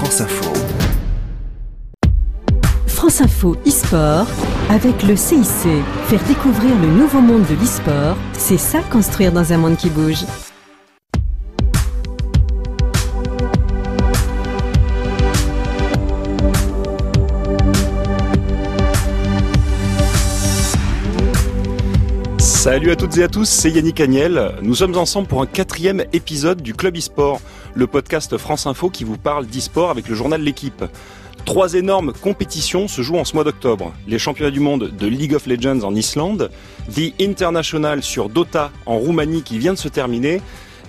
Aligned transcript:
France 0.00 0.22
Info. 0.22 0.52
France 2.86 3.20
Info 3.20 3.54
e-sport 3.66 4.26
avec 4.70 5.02
le 5.02 5.14
CIC. 5.14 5.44
Faire 6.06 6.24
découvrir 6.26 6.74
le 6.80 6.86
nouveau 6.86 7.20
monde 7.20 7.42
de 7.42 7.54
l'e-sport, 7.54 8.16
c'est 8.32 8.56
ça 8.56 8.80
construire 8.80 9.30
dans 9.30 9.52
un 9.52 9.58
monde 9.58 9.76
qui 9.76 9.90
bouge. 9.90 10.24
Salut 22.38 22.90
à 22.90 22.96
toutes 22.96 23.18
et 23.18 23.22
à 23.22 23.28
tous, 23.28 23.46
c'est 23.46 23.70
Yannick 23.70 24.00
Agnel. 24.00 24.52
Nous 24.62 24.74
sommes 24.76 24.96
ensemble 24.96 25.28
pour 25.28 25.42
un 25.42 25.46
quatrième 25.46 26.04
épisode 26.14 26.62
du 26.62 26.72
Club 26.72 26.96
e-sport, 26.96 27.40
le 27.74 27.86
podcast 27.86 28.36
France 28.36 28.66
Info 28.66 28.90
qui 28.90 29.04
vous 29.04 29.16
parle 29.16 29.46
d'e-sport 29.46 29.90
avec 29.90 30.08
le 30.08 30.14
journal 30.14 30.40
L'équipe. 30.40 30.84
Trois 31.44 31.74
énormes 31.74 32.12
compétitions 32.12 32.88
se 32.88 33.02
jouent 33.02 33.18
en 33.18 33.24
ce 33.24 33.34
mois 33.34 33.44
d'octobre. 33.44 33.92
Les 34.06 34.18
championnats 34.18 34.50
du 34.50 34.60
monde 34.60 34.90
de 34.96 35.06
League 35.06 35.34
of 35.34 35.46
Legends 35.46 35.82
en 35.82 35.94
Islande, 35.94 36.50
The 36.94 37.14
International 37.20 38.02
sur 38.02 38.28
Dota 38.28 38.70
en 38.86 38.98
Roumanie 38.98 39.42
qui 39.42 39.58
vient 39.58 39.72
de 39.72 39.78
se 39.78 39.88
terminer, 39.88 40.40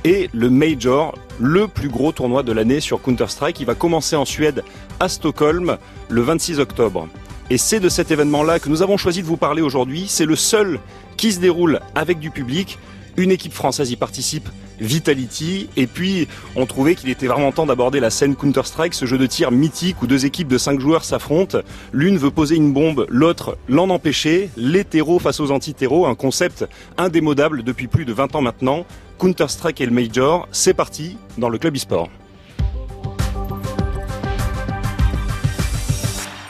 et 0.03 0.30
le 0.34 0.49
Major, 0.49 1.16
le 1.39 1.67
plus 1.67 1.89
gros 1.89 2.12
tournoi 2.12 2.44
de 2.44 2.52
l'année 2.52 2.80
sur 2.80 3.02
Counter-Strike, 3.02 3.55
qui 3.55 3.66
va 3.66 3.75
commencer 3.75 4.16
en 4.16 4.25
Suède 4.25 4.63
à 5.00 5.09
Stockholm 5.09 5.77
le 6.09 6.22
26 6.22 6.59
octobre. 6.59 7.08
Et 7.50 7.58
c'est 7.58 7.80
de 7.80 7.89
cet 7.89 8.11
événement-là 8.11 8.59
que 8.59 8.70
nous 8.70 8.81
avons 8.81 8.98
choisi 8.98 9.22
de 9.22 9.27
vous 9.27 9.38
parler 9.38 9.61
aujourd'hui. 9.61 10.05
C'est 10.08 10.25
le 10.25 10.36
seul 10.36 10.80
qui 11.17 11.31
se 11.31 11.39
déroule 11.39 11.81
avec 11.95 12.20
du 12.20 12.31
public. 12.31 12.80
Une 13.17 13.30
équipe 13.30 13.53
française 13.53 13.91
y 13.91 13.95
participe, 13.95 14.48
Vitality, 14.81 15.70
et 15.77 15.88
puis 15.88 16.27
on 16.55 16.66
trouvait 16.66 16.95
qu'il 16.95 17.09
était 17.09 17.27
vraiment 17.27 17.52
temps 17.52 17.66
d'aborder 17.66 17.99
la 17.99 18.09
scène 18.09 18.35
Counter-Strike, 18.35 18.94
ce 18.94 19.05
jeu 19.05 19.17
de 19.17 19.26
tir 19.26 19.52
mythique 19.52 20.02
où 20.02 20.08
deux 20.08 20.26
équipes 20.26 20.48
de 20.48 20.58
cinq 20.58 20.80
joueurs 20.80 21.05
s'affrontent. 21.05 21.59
L'une 21.94 22.17
veut 22.17 22.31
poser 22.31 22.55
une 22.55 22.73
bombe, 22.73 23.05
l'autre 23.09 23.58
l'en 23.70 23.89
empêcher. 23.89 24.50
L'hétéro 24.58 25.20
face 25.20 25.39
aux 25.39 25.52
anti-hétéros, 25.52 26.05
un 26.05 26.16
concept 26.16 26.67
indémodable 26.97 27.64
depuis 27.64 27.88
plus 27.88 28.05
de 28.05 28.14
20 28.14 28.36
ans 28.36 28.42
maintenant. 28.42 28.86
Counter-Strike 29.20 29.80
et 29.81 29.86
le 29.86 29.92
Major, 29.92 30.47
c'est 30.52 30.73
parti 30.73 31.17
dans 31.38 31.50
le 31.50 31.58
club 31.58 31.75
e-sport. 31.75 32.09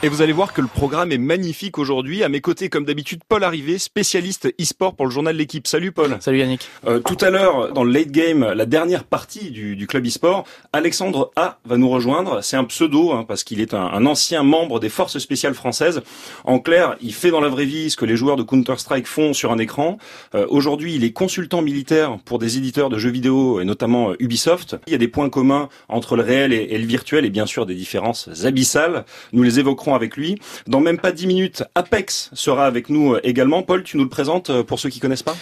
Et 0.04 0.08
vous 0.08 0.20
allez 0.20 0.32
voir 0.32 0.52
que 0.52 0.60
le 0.60 0.66
programme 0.66 1.12
est 1.12 1.18
magnifique 1.18 1.78
aujourd'hui. 1.78 2.24
À 2.24 2.28
mes 2.28 2.40
côtés, 2.40 2.68
comme 2.68 2.84
d'habitude, 2.84 3.20
Paul 3.28 3.44
Arrivé, 3.44 3.78
spécialiste 3.78 4.52
e-sport 4.60 4.96
pour 4.96 5.06
le 5.06 5.12
journal 5.12 5.36
L'équipe. 5.36 5.68
Salut 5.68 5.92
Paul. 5.92 6.16
Salut 6.18 6.40
Yannick. 6.40 6.68
Euh, 6.88 6.98
tout 6.98 7.16
à 7.20 7.30
l'heure, 7.30 7.72
dans 7.72 7.84
le 7.84 7.92
late 7.92 8.10
game, 8.10 8.44
la 8.52 8.66
dernière 8.66 9.04
partie 9.04 9.52
du, 9.52 9.76
du 9.76 9.86
club 9.86 10.04
e-sport, 10.04 10.42
Alexandre 10.72 11.30
A 11.36 11.60
va 11.64 11.76
nous 11.76 11.88
rejoindre. 11.88 12.42
C'est 12.42 12.56
un 12.56 12.64
pseudo 12.64 13.12
hein, 13.12 13.24
parce 13.28 13.44
qu'il 13.44 13.60
est 13.60 13.74
un, 13.74 13.84
un, 13.84 14.04
ancien 14.04 14.42
membre 14.42 14.80
des 14.80 14.88
forces 14.88 15.20
spéciales 15.20 15.54
françaises. 15.54 16.02
En 16.42 16.58
clair, 16.58 16.96
il 17.00 17.14
fait 17.14 17.30
dans 17.30 17.40
la 17.40 17.48
vraie 17.48 17.64
vie 17.64 17.88
ce 17.88 17.96
que 17.96 18.04
les 18.04 18.16
joueurs 18.16 18.34
de 18.34 18.42
Counter-Strike 18.42 19.06
font 19.06 19.32
sur 19.32 19.52
un 19.52 19.58
écran. 19.58 19.98
Euh, 20.34 20.46
aujourd'hui, 20.48 20.96
il 20.96 21.04
est 21.04 21.12
consultant 21.12 21.62
militaire 21.62 22.18
pour 22.24 22.40
des 22.40 22.56
éditeurs 22.56 22.90
de 22.90 22.98
jeux 22.98 23.12
vidéo 23.12 23.60
et 23.60 23.64
notamment 23.64 24.10
euh, 24.10 24.16
Ubisoft. 24.18 24.74
Il 24.88 24.92
y 24.92 24.96
a 24.96 24.98
des 24.98 25.06
points 25.06 25.30
communs 25.30 25.68
entre 25.88 26.16
le 26.16 26.24
réel 26.24 26.52
et, 26.52 26.66
et 26.70 26.78
le 26.78 26.86
virtuel 26.86 27.24
et 27.24 27.30
bien 27.30 27.46
sûr 27.46 27.66
des 27.66 27.76
différences 27.76 28.28
abyssales. 28.44 29.04
Nous 29.32 29.44
les 29.44 29.60
évoquerons 29.60 29.91
avec 29.94 30.16
lui. 30.16 30.40
Dans 30.66 30.80
même 30.80 30.98
pas 30.98 31.12
10 31.12 31.26
minutes, 31.26 31.64
Apex 31.74 32.30
sera 32.32 32.66
avec 32.66 32.88
nous 32.88 33.16
également. 33.22 33.62
Paul, 33.62 33.82
tu 33.82 33.96
nous 33.96 34.04
le 34.04 34.08
présentes 34.08 34.62
pour 34.62 34.78
ceux 34.78 34.88
qui 34.88 35.00
connaissent 35.00 35.22
pas? 35.22 35.36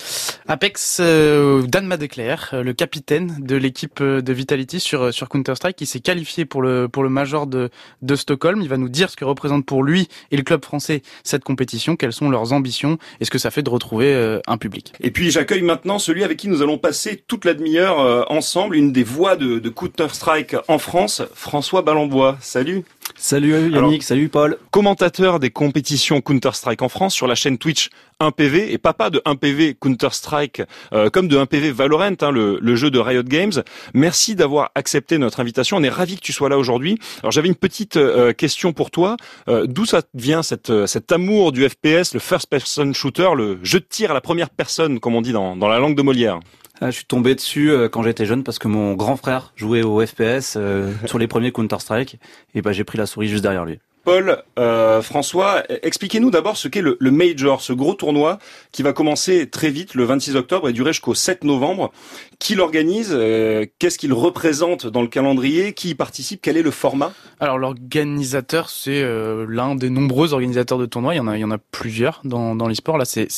Apex, 0.49 0.99
euh, 1.01 1.63
Dan 1.63 1.87
Madeclair, 1.87 2.51
le 2.53 2.73
capitaine 2.73 3.37
de 3.41 3.57
l'équipe 3.57 4.03
de 4.03 4.33
Vitality 4.33 4.81
sur 4.81 5.13
sur 5.13 5.29
Counter-Strike, 5.29 5.77
qui 5.77 5.87
s'est 5.87 6.01
qualifié 6.01 6.45
pour 6.45 6.63
le 6.63 6.89
pour 6.89 7.03
le 7.03 7.09
Major 7.09 7.47
de 7.47 7.71
de 8.03 8.17
Stockholm. 8.17 8.61
Il 8.63 8.69
va 8.69 8.77
nous 8.77 8.89
dire 8.89 9.11
ce 9.11 9.17
que 9.17 9.25
représente 9.25 9.65
pour 9.67 9.83
lui 9.83 10.09
et 10.31 10.37
le 10.37 10.43
club 10.43 10.65
français 10.65 11.03
cette 11.25 11.45
compétition, 11.45 11.97
quelles 11.97 12.13
sont 12.13 12.31
leurs 12.31 12.53
ambitions 12.53 12.99
et 13.21 13.25
ce 13.25 13.31
que 13.31 13.39
ça 13.39 13.51
fait 13.51 13.63
de 13.63 13.71
retrouver 13.71 14.13
euh, 14.13 14.41
un 14.47 14.59
public. 14.59 14.93
Et 15.01 15.11
puis 15.11 15.31
j'accueille 15.31 15.63
maintenant 15.63 15.99
celui 15.99 16.25
avec 16.25 16.39
qui 16.39 16.49
nous 16.49 16.63
allons 16.63 16.79
passer 16.79 17.23
toute 17.27 17.45
la 17.45 17.55
demi-heure 17.55 18.01
euh, 18.01 18.23
ensemble, 18.29 18.77
une 18.77 18.93
des 18.93 19.05
voix 19.05 19.37
de, 19.37 19.59
de 19.59 19.69
Counter-Strike 19.69 20.57
en 20.69 20.79
France, 20.79 21.23
François 21.35 21.83
Ballambois. 21.83 22.37
Salut. 22.41 22.85
Salut 23.17 23.53
Yannick, 23.53 23.77
Alors, 23.77 24.03
salut 24.03 24.29
Paul. 24.29 24.57
Commentateur 24.71 25.41
des 25.41 25.51
compétitions 25.51 26.21
Counter-Strike 26.21 26.83
en 26.83 26.89
France 26.89 27.15
sur 27.15 27.27
la 27.27 27.35
chaîne 27.35 27.59
Twitch 27.59 27.91
1PV 28.21 28.71
et 28.71 28.79
papa 28.79 29.11
de 29.11 29.21
1PV 29.27 29.75
Counter-Strike 29.81 30.63
euh, 30.93 31.11
comme 31.11 31.29
de 31.29 31.39
1PV 31.39 31.71
Valorant, 31.71 32.15
hein, 32.21 32.31
le, 32.31 32.59
le, 32.61 32.77
jeu 32.77 32.91
de 32.91 32.99
Riot 32.99 33.23
Games. 33.23 33.53
Merci 33.95 34.35
d'avoir 34.35 34.71
accepté 34.75 35.19
notre 35.19 35.41
invitation. 35.41 35.77
On 35.77 35.83
est 35.83 35.89
ravi 35.89 36.17
que 36.17 36.21
tu 36.21 36.33
sois 36.33 36.49
là 36.49 36.59
aujourd'hui. 36.59 36.99
Alors 37.23 37.33
j'avais 37.33 37.49
une 37.49 37.55
petite 37.55 37.97
euh, 37.97 38.33
question 38.33 38.73
pour 38.73 38.91
toi. 38.91 39.17
Euh, 39.49 39.67
D'où 39.67 39.87
ça 39.87 40.03
vient 40.15 40.43
cette, 40.43 40.87
cet 40.87 41.13
amour 41.13 41.53
du 41.53 41.69
FPS, 41.69 42.15
le 42.15 42.21
first 42.21 42.49
person 42.49 42.93
shooter, 42.93 43.31
le 43.37 43.59
jeu 43.63 43.81
de 43.81 43.87
tir 43.89 44.11
à 44.11 44.15
la 44.15 44.21
première 44.21 44.51
personne, 44.51 45.01
comme 45.01 45.15
on 45.15 45.23
dit 45.23 45.33
dans, 45.33 45.57
dans 45.57 45.69
la 45.69 45.79
langue 45.79 45.97
de 45.97 46.03
Molière? 46.03 46.41
Je 46.87 46.91
suis 46.91 47.05
tombé 47.05 47.35
dessus 47.35 47.73
quand 47.93 48.03
j'étais 48.03 48.27
jeune 48.27 48.43
parce 48.43 48.59
que 48.59 48.69
mon 48.69 48.95
grand 48.95 49.17
frère 49.17 49.53
jouait 49.57 49.83
au 49.83 50.05
FPS 50.05 50.55
euh, 50.57 50.93
sur 51.07 51.19
les 51.19 51.27
premiers 51.27 51.53
Counter-Strike 51.53 52.19
et 52.55 52.63
bah 52.63 52.73
j'ai 52.73 52.85
pris 52.85 52.99
la 52.99 53.07
souris 53.07 53.29
juste 53.29 53.43
derrière 53.43 53.65
lui. 53.65 53.79
Paul, 54.05 54.43
euh, 54.59 55.03
François, 55.03 55.63
expliquez-nous 55.83 56.31
d'abord 56.31 56.57
ce 56.57 56.69
qu'est 56.69 56.81
le, 56.81 56.97
Major, 57.11 57.61
ce 57.61 57.73
gros 57.73 57.95
tournoi 57.95 58.39
qui 58.73 58.83
va 58.83 58.93
commencer 58.93 59.49
très 59.49 59.71
vite 59.71 59.95
le 59.95 60.05
26 60.05 60.37
octobre 60.37 60.69
et 60.69 60.73
durer 60.73 60.93
jusqu'au 60.93 61.15
7 61.15 61.45
novembre. 61.45 61.93
Qui 62.39 62.55
l'organise 62.55 63.11
euh, 63.13 63.67
Qu'est-ce 63.79 63.99
qu'il 63.99 64.15
représente 64.15 64.87
dans 64.87 65.03
le 65.03 65.09
calendrier 65.09 65.75
Qui 65.75 65.91
y 65.91 65.95
participe 65.95 66.41
Quel 66.43 66.57
est 66.57 66.63
le 66.63 66.71
format? 66.71 67.13
Alors 67.39 67.59
l'organisateur, 67.59 68.71
c'est 68.71 69.03
euh, 69.03 69.45
l'un 69.47 69.75
des 69.75 69.91
nombreux 69.91 70.33
organisateurs 70.33 70.79
de 70.79 70.87
tournois. 70.87 71.15
Il 71.15 71.19
y 71.19 71.45
en 71.45 71.51
a, 71.51 71.59
plusieurs 71.59 72.23
dans, 72.25 72.55
dans 72.55 72.69
l'e-sport. 72.69 72.97
Là, 72.97 73.05
c'est, 73.05 73.29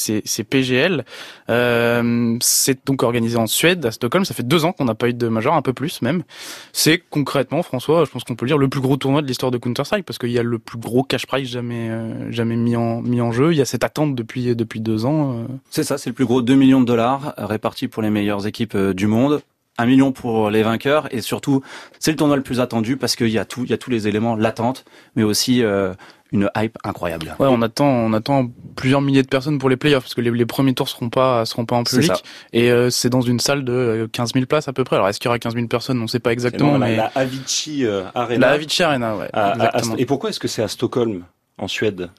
PGL. 0.44 1.04
C'est 2.40 2.86
donc 2.86 3.02
organisé 3.02 3.36
en 3.36 3.48
Suède, 3.48 3.84
à 3.84 3.90
Stockholm. 3.90 4.24
Ça 4.24 4.34
fait 4.34 4.46
deux 4.46 4.64
ans 4.64 4.72
qu'on 4.72 4.84
n'a 4.84 4.94
pas 4.94 5.08
eu 5.08 5.14
de 5.14 5.26
Major, 5.26 5.54
un 5.54 5.62
peu 5.62 5.72
plus 5.72 6.00
même. 6.02 6.22
C'est 6.72 7.02
concrètement, 7.10 7.64
François, 7.64 8.04
je 8.04 8.10
pense 8.10 8.22
qu'on 8.22 8.36
peut 8.36 8.44
le 8.44 8.50
dire, 8.50 8.58
le 8.58 8.68
plus 8.68 8.80
gros 8.80 8.96
tournoi 8.96 9.22
de 9.22 9.26
l'histoire 9.26 9.50
de 9.50 9.58
Counter-Strike 9.58 10.04
parce 10.04 10.18
qu'il 10.18 10.30
y 10.30 10.38
a 10.38 10.42
plus 10.58 10.78
gros 10.78 11.02
cash 11.02 11.26
prize 11.26 11.48
jamais 11.48 11.90
euh, 11.90 12.30
jamais 12.30 12.56
mis 12.56 12.76
en 12.76 13.02
mis 13.02 13.20
en 13.20 13.32
jeu. 13.32 13.52
Il 13.52 13.58
y 13.58 13.60
a 13.60 13.64
cette 13.64 13.84
attente 13.84 14.14
depuis 14.14 14.54
depuis 14.54 14.80
deux 14.80 15.04
ans. 15.04 15.32
Euh. 15.32 15.44
C'est 15.70 15.84
ça, 15.84 15.98
c'est 15.98 16.10
le 16.10 16.14
plus 16.14 16.26
gros 16.26 16.42
2 16.42 16.54
millions 16.54 16.80
de 16.80 16.86
dollars 16.86 17.34
répartis 17.38 17.88
pour 17.88 18.02
les 18.02 18.10
meilleures 18.10 18.46
équipes 18.46 18.76
du 18.76 19.06
monde. 19.06 19.42
Un 19.78 19.87
million 19.87 20.12
pour 20.12 20.50
les 20.50 20.62
vainqueurs 20.62 21.09
et 21.15 21.22
surtout 21.22 21.62
c'est 21.99 22.10
le 22.10 22.16
tournoi 22.16 22.37
le 22.37 22.43
plus 22.43 22.60
attendu 22.60 22.99
parce 22.99 23.16
qu'il 23.16 23.31
y 23.31 23.38
a 23.38 23.47
tout, 23.47 23.65
il 23.65 23.71
y 23.71 23.72
a 23.72 23.78
tous 23.78 23.91
les 23.91 24.06
éléments 24.06 24.37
l'attente, 24.37 24.84
mais 25.16 25.22
aussi 25.22 25.62
euh, 25.65 25.94
une 26.31 26.50
hype 26.56 26.77
incroyable. 26.84 27.34
Ouais, 27.38 27.49
on 27.50 27.62
attend, 27.62 27.87
on 27.87 28.12
attend 28.12 28.49
plusieurs 28.77 29.00
milliers 29.00 29.22
de 29.22 29.28
personnes 29.28 29.59
pour 29.59 29.71
les 29.71 29.77
playoffs 29.78 30.05
parce 30.05 30.15
que 30.15 30.21
les, 30.21 30.31
les 30.31 30.47
premiers 30.47 30.75
tours 30.75 30.88
seront 30.91 31.09
pas, 31.09 31.47
seront 31.47 31.65
pas 31.65 31.77
en 31.77 31.84
public. 31.84 32.12
Et 32.53 32.71
euh, 32.71 32.91
c'est 32.91 33.09
dans 33.09 33.22
une 33.22 33.41
salle 33.41 33.65
de 33.65 34.09
15 34.12 34.34
000 34.34 34.47
places 34.47 34.69
à 34.69 34.75
peu 34.75 34.84
près. 34.84 34.97
Alors 34.97 35.09
est-ce 35.09 35.19
qu'il 35.19 35.27
y 35.27 35.31
aura 35.31 35.38
15 35.38 35.55
000 35.55 35.66
personnes? 35.69 35.99
On 35.99 36.03
ne 36.03 36.06
sait 36.06 36.21
pas 36.21 36.33
exactement. 36.33 36.72
Non, 36.72 36.78
mais 36.78 36.97
la, 36.97 37.04
la 37.04 37.12
Avicii 37.15 37.87
euh, 37.87 38.04
Arena. 38.15 38.49
La 38.49 38.53
Avicii 38.54 38.83
Arena, 38.83 39.16
ouais. 39.16 39.31
À, 39.33 39.54
exactement. 39.54 39.94
À, 39.94 39.99
et 39.99 40.06
pourquoi 40.06 40.31
est-ce 40.31 40.41
que 40.41 40.49
c'est 40.49 40.62
à 40.62 40.69
Stockholm, 40.69 41.25
en 41.59 41.66
Suède? 41.69 42.10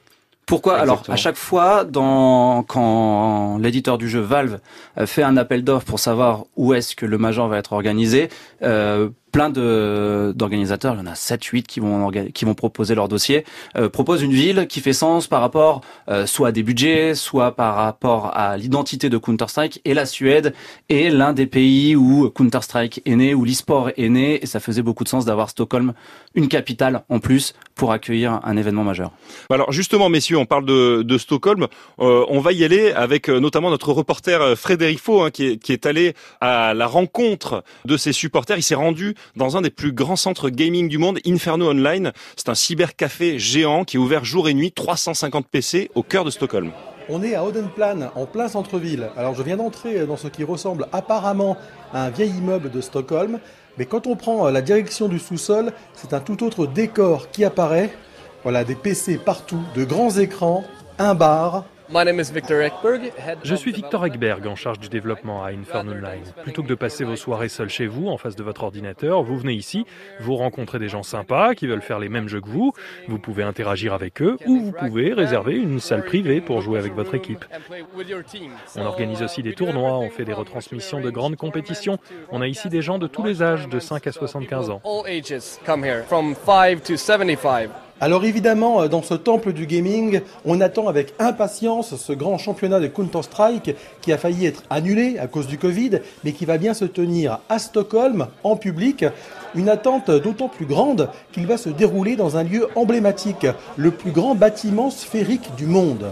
Pourquoi 0.46 0.74
Exactement. 0.82 1.02
Alors, 1.04 1.14
à 1.14 1.16
chaque 1.16 1.36
fois, 1.36 1.84
dans, 1.86 2.64
quand 2.64 3.58
l'éditeur 3.60 3.98
du 3.98 4.10
jeu 4.10 4.20
Valve 4.20 4.60
fait 5.06 5.24
un 5.24 5.38
appel 5.38 5.64
d'offres 5.64 5.86
pour 5.86 6.00
savoir 6.00 6.46
où 6.56 6.74
est-ce 6.74 6.96
que 6.96 7.06
le 7.06 7.18
Major 7.18 7.48
va 7.48 7.58
être 7.58 7.74
organisé, 7.74 8.30
euh, 8.62 9.10
plein 9.34 9.50
de 9.50 10.32
d'organisateurs, 10.36 10.94
il 10.94 11.00
y 11.00 11.02
en 11.02 11.08
a 11.08 11.16
7 11.16 11.44
8 11.44 11.68
qui 11.68 11.80
vont 11.82 12.12
qui 12.34 12.46
vont 12.46 12.54
proposer 12.54 12.96
leur 12.96 13.10
dossier, 13.10 13.44
euh, 13.76 13.90
proposent 13.90 14.22
une 14.22 14.32
ville 14.32 14.68
qui 14.70 14.80
fait 14.80 14.94
sens 14.94 15.28
par 15.28 15.42
rapport 15.42 15.82
euh, 16.08 16.26
soit 16.26 16.50
à 16.50 16.52
des 16.52 16.64
budgets, 16.64 17.16
soit 17.16 17.56
par 17.56 17.76
rapport 17.76 18.32
à 18.38 18.56
l'identité 18.58 19.10
de 19.10 19.18
Counter-Strike 19.18 19.82
et 19.84 19.96
la 19.96 20.06
Suède 20.06 20.54
est 20.88 21.10
l'un 21.10 21.34
des 21.34 21.48
pays 21.48 21.96
où 21.96 22.30
Counter-Strike 22.30 23.02
est 23.06 23.16
né, 23.16 23.34
où 23.34 23.44
l'e-sport 23.44 23.90
est 23.98 24.10
né 24.10 24.42
et 24.42 24.46
ça 24.46 24.60
faisait 24.60 24.84
beaucoup 24.84 25.04
de 25.04 25.10
sens 25.10 25.26
d'avoir 25.26 25.50
Stockholm 25.50 25.94
une 26.36 26.48
capitale 26.48 27.04
en 27.10 27.20
plus 27.20 27.56
pour 27.76 27.92
accueillir 27.92 28.40
un 28.44 28.56
événement 28.56 28.84
majeur. 28.84 29.12
Alors 29.50 29.72
justement 29.72 30.10
messieurs, 30.10 30.38
on 30.38 30.46
parle 30.46 30.66
de, 30.66 31.02
de 31.02 31.18
Stockholm, 31.18 31.68
euh, 32.00 32.24
on 32.30 32.40
va 32.40 32.52
y 32.52 32.64
aller 32.64 32.92
avec 32.92 33.30
euh, 33.30 33.40
notamment 33.40 33.72
notre 33.72 33.92
reporter 33.92 34.42
euh, 34.42 34.56
Frédéric 34.56 35.00
Faux 35.00 35.24
hein, 35.24 35.32
qui, 35.32 35.58
qui 35.58 35.74
est 35.74 35.88
allé 35.88 36.14
à 36.40 36.76
la 36.76 36.86
rencontre 36.86 37.64
de 37.86 37.98
ses 37.98 38.14
supporters, 38.14 38.58
il 38.58 38.64
s'est 38.64 38.76
rendu 38.76 39.16
dans 39.36 39.58
un 39.58 39.62
des 39.62 39.70
plus 39.70 39.92
grands 39.92 40.16
centres 40.16 40.50
gaming 40.50 40.90
du 40.90 40.98
monde, 40.98 41.20
Inferno 41.26 41.70
Online. 41.70 42.12
C'est 42.36 42.50
un 42.50 42.56
cybercafé 42.56 43.40
géant 43.40 43.84
qui 43.84 43.98
est 43.98 44.00
ouvert 44.00 44.26
jour 44.26 44.50
et 44.50 44.54
nuit, 44.54 44.72
350 44.72 45.48
PC 45.48 45.92
au 45.96 46.04
cœur 46.04 46.26
de 46.26 46.30
Stockholm. 46.30 46.72
On 47.10 47.22
est 47.22 47.36
à 47.36 47.44
Odenplan, 47.44 48.12
en 48.16 48.26
plein 48.26 48.48
centre-ville. 48.48 49.10
Alors 49.18 49.36
je 49.36 49.44
viens 49.44 49.58
d'entrer 49.58 50.06
dans 50.06 50.16
ce 50.16 50.28
qui 50.28 50.44
ressemble 50.44 50.88
apparemment 50.94 51.58
à 51.94 52.06
un 52.06 52.10
vieil 52.10 52.30
immeuble 52.30 52.72
de 52.72 52.80
Stockholm, 52.80 53.40
mais 53.78 53.86
quand 53.86 54.08
on 54.08 54.16
prend 54.16 54.50
la 54.50 54.62
direction 54.62 55.10
du 55.10 55.20
sous-sol, 55.20 55.74
c'est 55.96 56.14
un 56.14 56.20
tout 56.22 56.44
autre 56.44 56.66
décor 56.66 57.30
qui 57.32 57.44
apparaît. 57.44 57.90
Voilà, 58.44 58.64
des 58.64 58.76
PC 58.76 59.18
partout, 59.18 59.62
de 59.76 59.84
grands 59.84 60.12
écrans, 60.12 60.64
un 61.00 61.16
bar, 61.16 61.66
Je 63.44 63.56
suis 63.56 63.72
Victor 63.72 64.06
Ekberg, 64.06 64.48
en 64.48 64.56
charge 64.56 64.80
du 64.80 64.90
développement 64.90 65.44
à 65.44 65.50
Infern 65.50 65.88
Online. 65.90 66.24
Plutôt 66.42 66.64
que 66.64 66.68
de 66.68 66.76
passer 66.76 67.04
vos 67.04 67.16
soirées 67.16 67.50
seuls 67.50 67.70
chez 67.70 67.86
vous, 67.86 68.08
en 68.08 68.18
face 68.18 68.36
de 68.36 68.44
votre 68.44 68.64
ordinateur, 68.64 69.22
vous 69.22 69.38
venez 69.38 69.54
ici, 69.54 69.86
vous 70.20 70.36
rencontrez 70.36 70.80
des 70.80 70.90
gens 70.90 71.04
sympas 71.04 71.54
qui 71.54 71.68
veulent 71.68 71.82
faire 71.82 72.00
les 72.00 72.10
mêmes 72.10 72.28
jeux 72.28 72.42
que 72.42 72.50
vous, 72.50 72.74
vous 73.08 73.20
pouvez 73.20 73.44
interagir 73.44 73.94
avec 73.94 74.22
eux 74.22 74.38
ou 74.48 74.60
vous 74.60 74.72
pouvez 74.72 75.14
réserver 75.14 75.56
une 75.56 75.80
salle 75.80 76.04
privée 76.04 76.42
pour 76.42 76.62
jouer 76.62 76.80
avec 76.80 76.94
votre 76.94 77.14
équipe. 77.14 77.46
On 78.76 78.86
organise 78.86 79.22
aussi 79.22 79.44
des 79.44 79.54
tournois, 79.54 80.00
on 80.00 80.10
fait 80.10 80.26
des 80.26 80.34
retransmissions 80.34 81.00
de 81.00 81.12
grandes 81.12 81.36
compétitions. 81.36 82.00
On 82.32 82.42
a 82.42 82.48
ici 82.48 82.70
des 82.70 82.82
gens 82.82 82.98
de 82.98 83.08
tous 83.08 83.24
les 83.24 83.44
âges, 83.44 83.68
de 83.68 83.80
5 83.80 84.08
à 84.08 84.12
75 84.12 84.70
ans. 84.72 84.82
Alors 88.02 88.26
évidemment, 88.26 88.82
euh, 88.82 88.88
dans 88.88 89.02
ce 89.02 89.14
temple 89.14 89.54
du 89.54 89.66
gaming, 89.66 90.22
on 90.46 90.62
attend 90.62 90.88
avec 90.88 91.14
impatience 91.20 91.96
ce 91.96 92.14
grand 92.14 92.38
championnat 92.38 92.80
de 92.80 92.88
Counter-Strike 92.88 93.76
qui 94.02 94.12
a 94.12 94.18
failli 94.18 94.46
être 94.46 94.64
annulé 94.70 95.18
à 95.20 95.28
cause 95.28 95.48
du 95.48 95.58
Covid, 95.58 96.00
mais 96.24 96.32
qui 96.32 96.46
va 96.46 96.58
bien 96.58 96.74
se 96.74 96.86
tenir 96.86 97.40
à 97.50 97.60
Stockholm, 97.60 98.28
en 98.44 98.56
public. 98.56 99.06
Une 99.56 99.70
attente 99.70 100.10
d'autant 100.10 100.48
plus 100.48 100.66
grande 100.66 101.10
qu'il 101.32 101.46
va 101.46 101.58
se 101.58 101.70
dérouler 101.70 102.16
dans 102.16 102.38
un 102.38 102.44
lieu 102.44 102.68
emblématique, 102.76 103.48
le 103.78 103.92
plus 103.92 104.12
grand 104.12 104.36
bâtiment 104.36 104.90
sphérique 104.90 105.56
du 105.56 105.66
monde. 105.66 106.12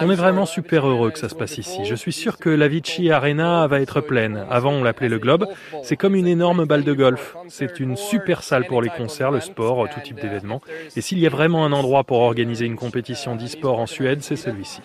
On 0.00 0.10
est 0.10 0.14
vraiment 0.14 0.46
super 0.46 0.86
heureux 0.86 1.10
que 1.10 1.18
ça 1.18 1.28
se 1.28 1.34
passe 1.34 1.58
ici. 1.58 1.84
Je 1.84 1.94
suis 1.94 2.12
sûr 2.12 2.38
que 2.38 2.48
la 2.48 2.68
Vichy 2.68 3.10
Arena 3.10 3.66
va 3.66 3.80
être 3.80 4.00
pleine. 4.00 4.46
Avant, 4.50 4.70
on 4.70 4.84
l'appelait 4.84 5.08
le 5.08 5.18
Globe. 5.18 5.46
C'est 5.82 5.96
comme 5.96 6.14
une 6.14 6.28
énorme 6.28 6.64
balle 6.64 6.84
de 6.84 6.92
golf. 6.92 7.36
C'est 7.48 7.80
une 7.80 7.96
super 7.96 8.42
salle 8.42 8.66
pour 8.66 8.80
les 8.80 8.90
concerts, 8.90 9.32
le 9.32 9.40
sport, 9.40 9.88
tout 9.92 10.00
type 10.00 10.20
d'événements. 10.20 10.60
Et 10.96 11.00
s'il 11.00 11.18
y 11.18 11.26
a 11.26 11.30
vraiment 11.30 11.64
un 11.64 11.72
endroit 11.72 12.04
pour 12.04 12.20
organiser 12.20 12.66
une 12.66 12.76
compétition 12.76 13.34
d'e-sport 13.34 13.80
en 13.80 13.86
Suède, 13.86 14.22
c'est 14.22 14.36
celui-ci. 14.36 14.80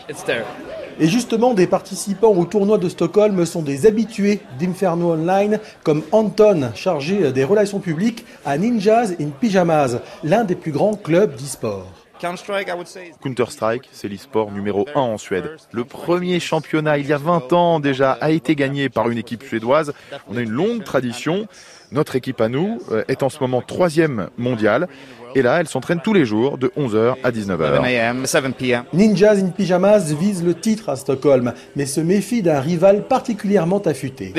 Et 0.99 1.07
justement, 1.07 1.53
des 1.53 1.67
participants 1.67 2.33
au 2.33 2.45
tournoi 2.45 2.79
de 2.79 2.89
Stockholm 2.89 3.45
sont 3.45 3.61
des 3.61 3.85
habitués 3.85 4.39
d'Inferno 4.59 5.13
Online, 5.13 5.59
comme 5.83 6.01
Anton, 6.11 6.71
chargé 6.73 7.31
des 7.31 7.43
relations 7.43 7.79
publiques 7.79 8.25
à 8.45 8.57
Ninjas 8.57 9.11
in 9.19 9.29
Pyjamas, 9.29 9.99
l'un 10.23 10.43
des 10.43 10.55
plus 10.55 10.71
grands 10.71 10.95
clubs 10.95 11.35
d'e-sport. 11.35 11.85
Counter-Strike, 12.19 13.89
c'est 13.91 14.07
l'e-sport 14.07 14.51
numéro 14.51 14.87
1 14.95 14.99
en 14.99 15.17
Suède. 15.19 15.51
Le 15.71 15.83
premier 15.83 16.39
championnat, 16.39 16.97
il 16.97 17.05
y 17.05 17.13
a 17.13 17.17
20 17.17 17.53
ans 17.53 17.79
déjà, 17.79 18.13
a 18.13 18.31
été 18.31 18.55
gagné 18.55 18.89
par 18.89 19.09
une 19.09 19.19
équipe 19.19 19.43
suédoise. 19.43 19.93
On 20.27 20.35
a 20.37 20.41
une 20.41 20.49
longue 20.49 20.83
tradition. 20.83 21.47
Notre 21.91 22.15
équipe 22.15 22.41
à 22.41 22.49
nous 22.49 22.79
euh, 22.91 23.03
est 23.07 23.23
en 23.23 23.29
ce 23.29 23.39
moment 23.39 23.61
troisième 23.61 24.29
mondiale. 24.37 24.87
Et 25.37 25.43
là, 25.43 25.59
elle 25.59 25.67
s'entraîne 25.67 25.99
tous 26.03 26.13
les 26.13 26.25
jours 26.25 26.57
de 26.57 26.69
11h 26.75 27.17
à 27.23 27.29
19h. 27.29 28.85
Ninjas 28.91 29.35
in 29.35 29.49
Pyjamas 29.49 30.11
vise 30.19 30.43
le 30.43 30.55
titre 30.55 30.89
à 30.89 30.95
Stockholm, 30.95 31.53
mais 31.75 31.85
se 31.85 32.01
méfie 32.01 32.41
d'un 32.41 32.59
rival 32.59 33.03
particulièrement 33.07 33.77
affûté. 33.77 34.33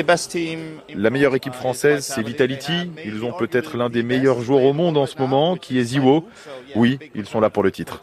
La 0.93 1.09
meilleure 1.09 1.35
équipe 1.35 1.53
française, 1.53 2.03
c'est 2.03 2.21
Vitality. 2.21 2.91
Ils 3.05 3.23
ont 3.23 3.31
peut-être 3.31 3.77
l'un 3.77 3.89
des 3.89 4.03
meilleurs 4.03 4.41
joueurs 4.41 4.63
au 4.63 4.73
monde 4.73 4.97
en 4.97 5.05
ce 5.05 5.17
moment, 5.17 5.55
qui 5.55 5.79
est 5.79 5.83
Ziwo. 5.83 6.25
Oui, 6.75 6.99
ils 7.15 7.25
sont 7.25 7.39
là 7.39 7.49
pour 7.49 7.63
le 7.63 7.71
titre. 7.71 8.01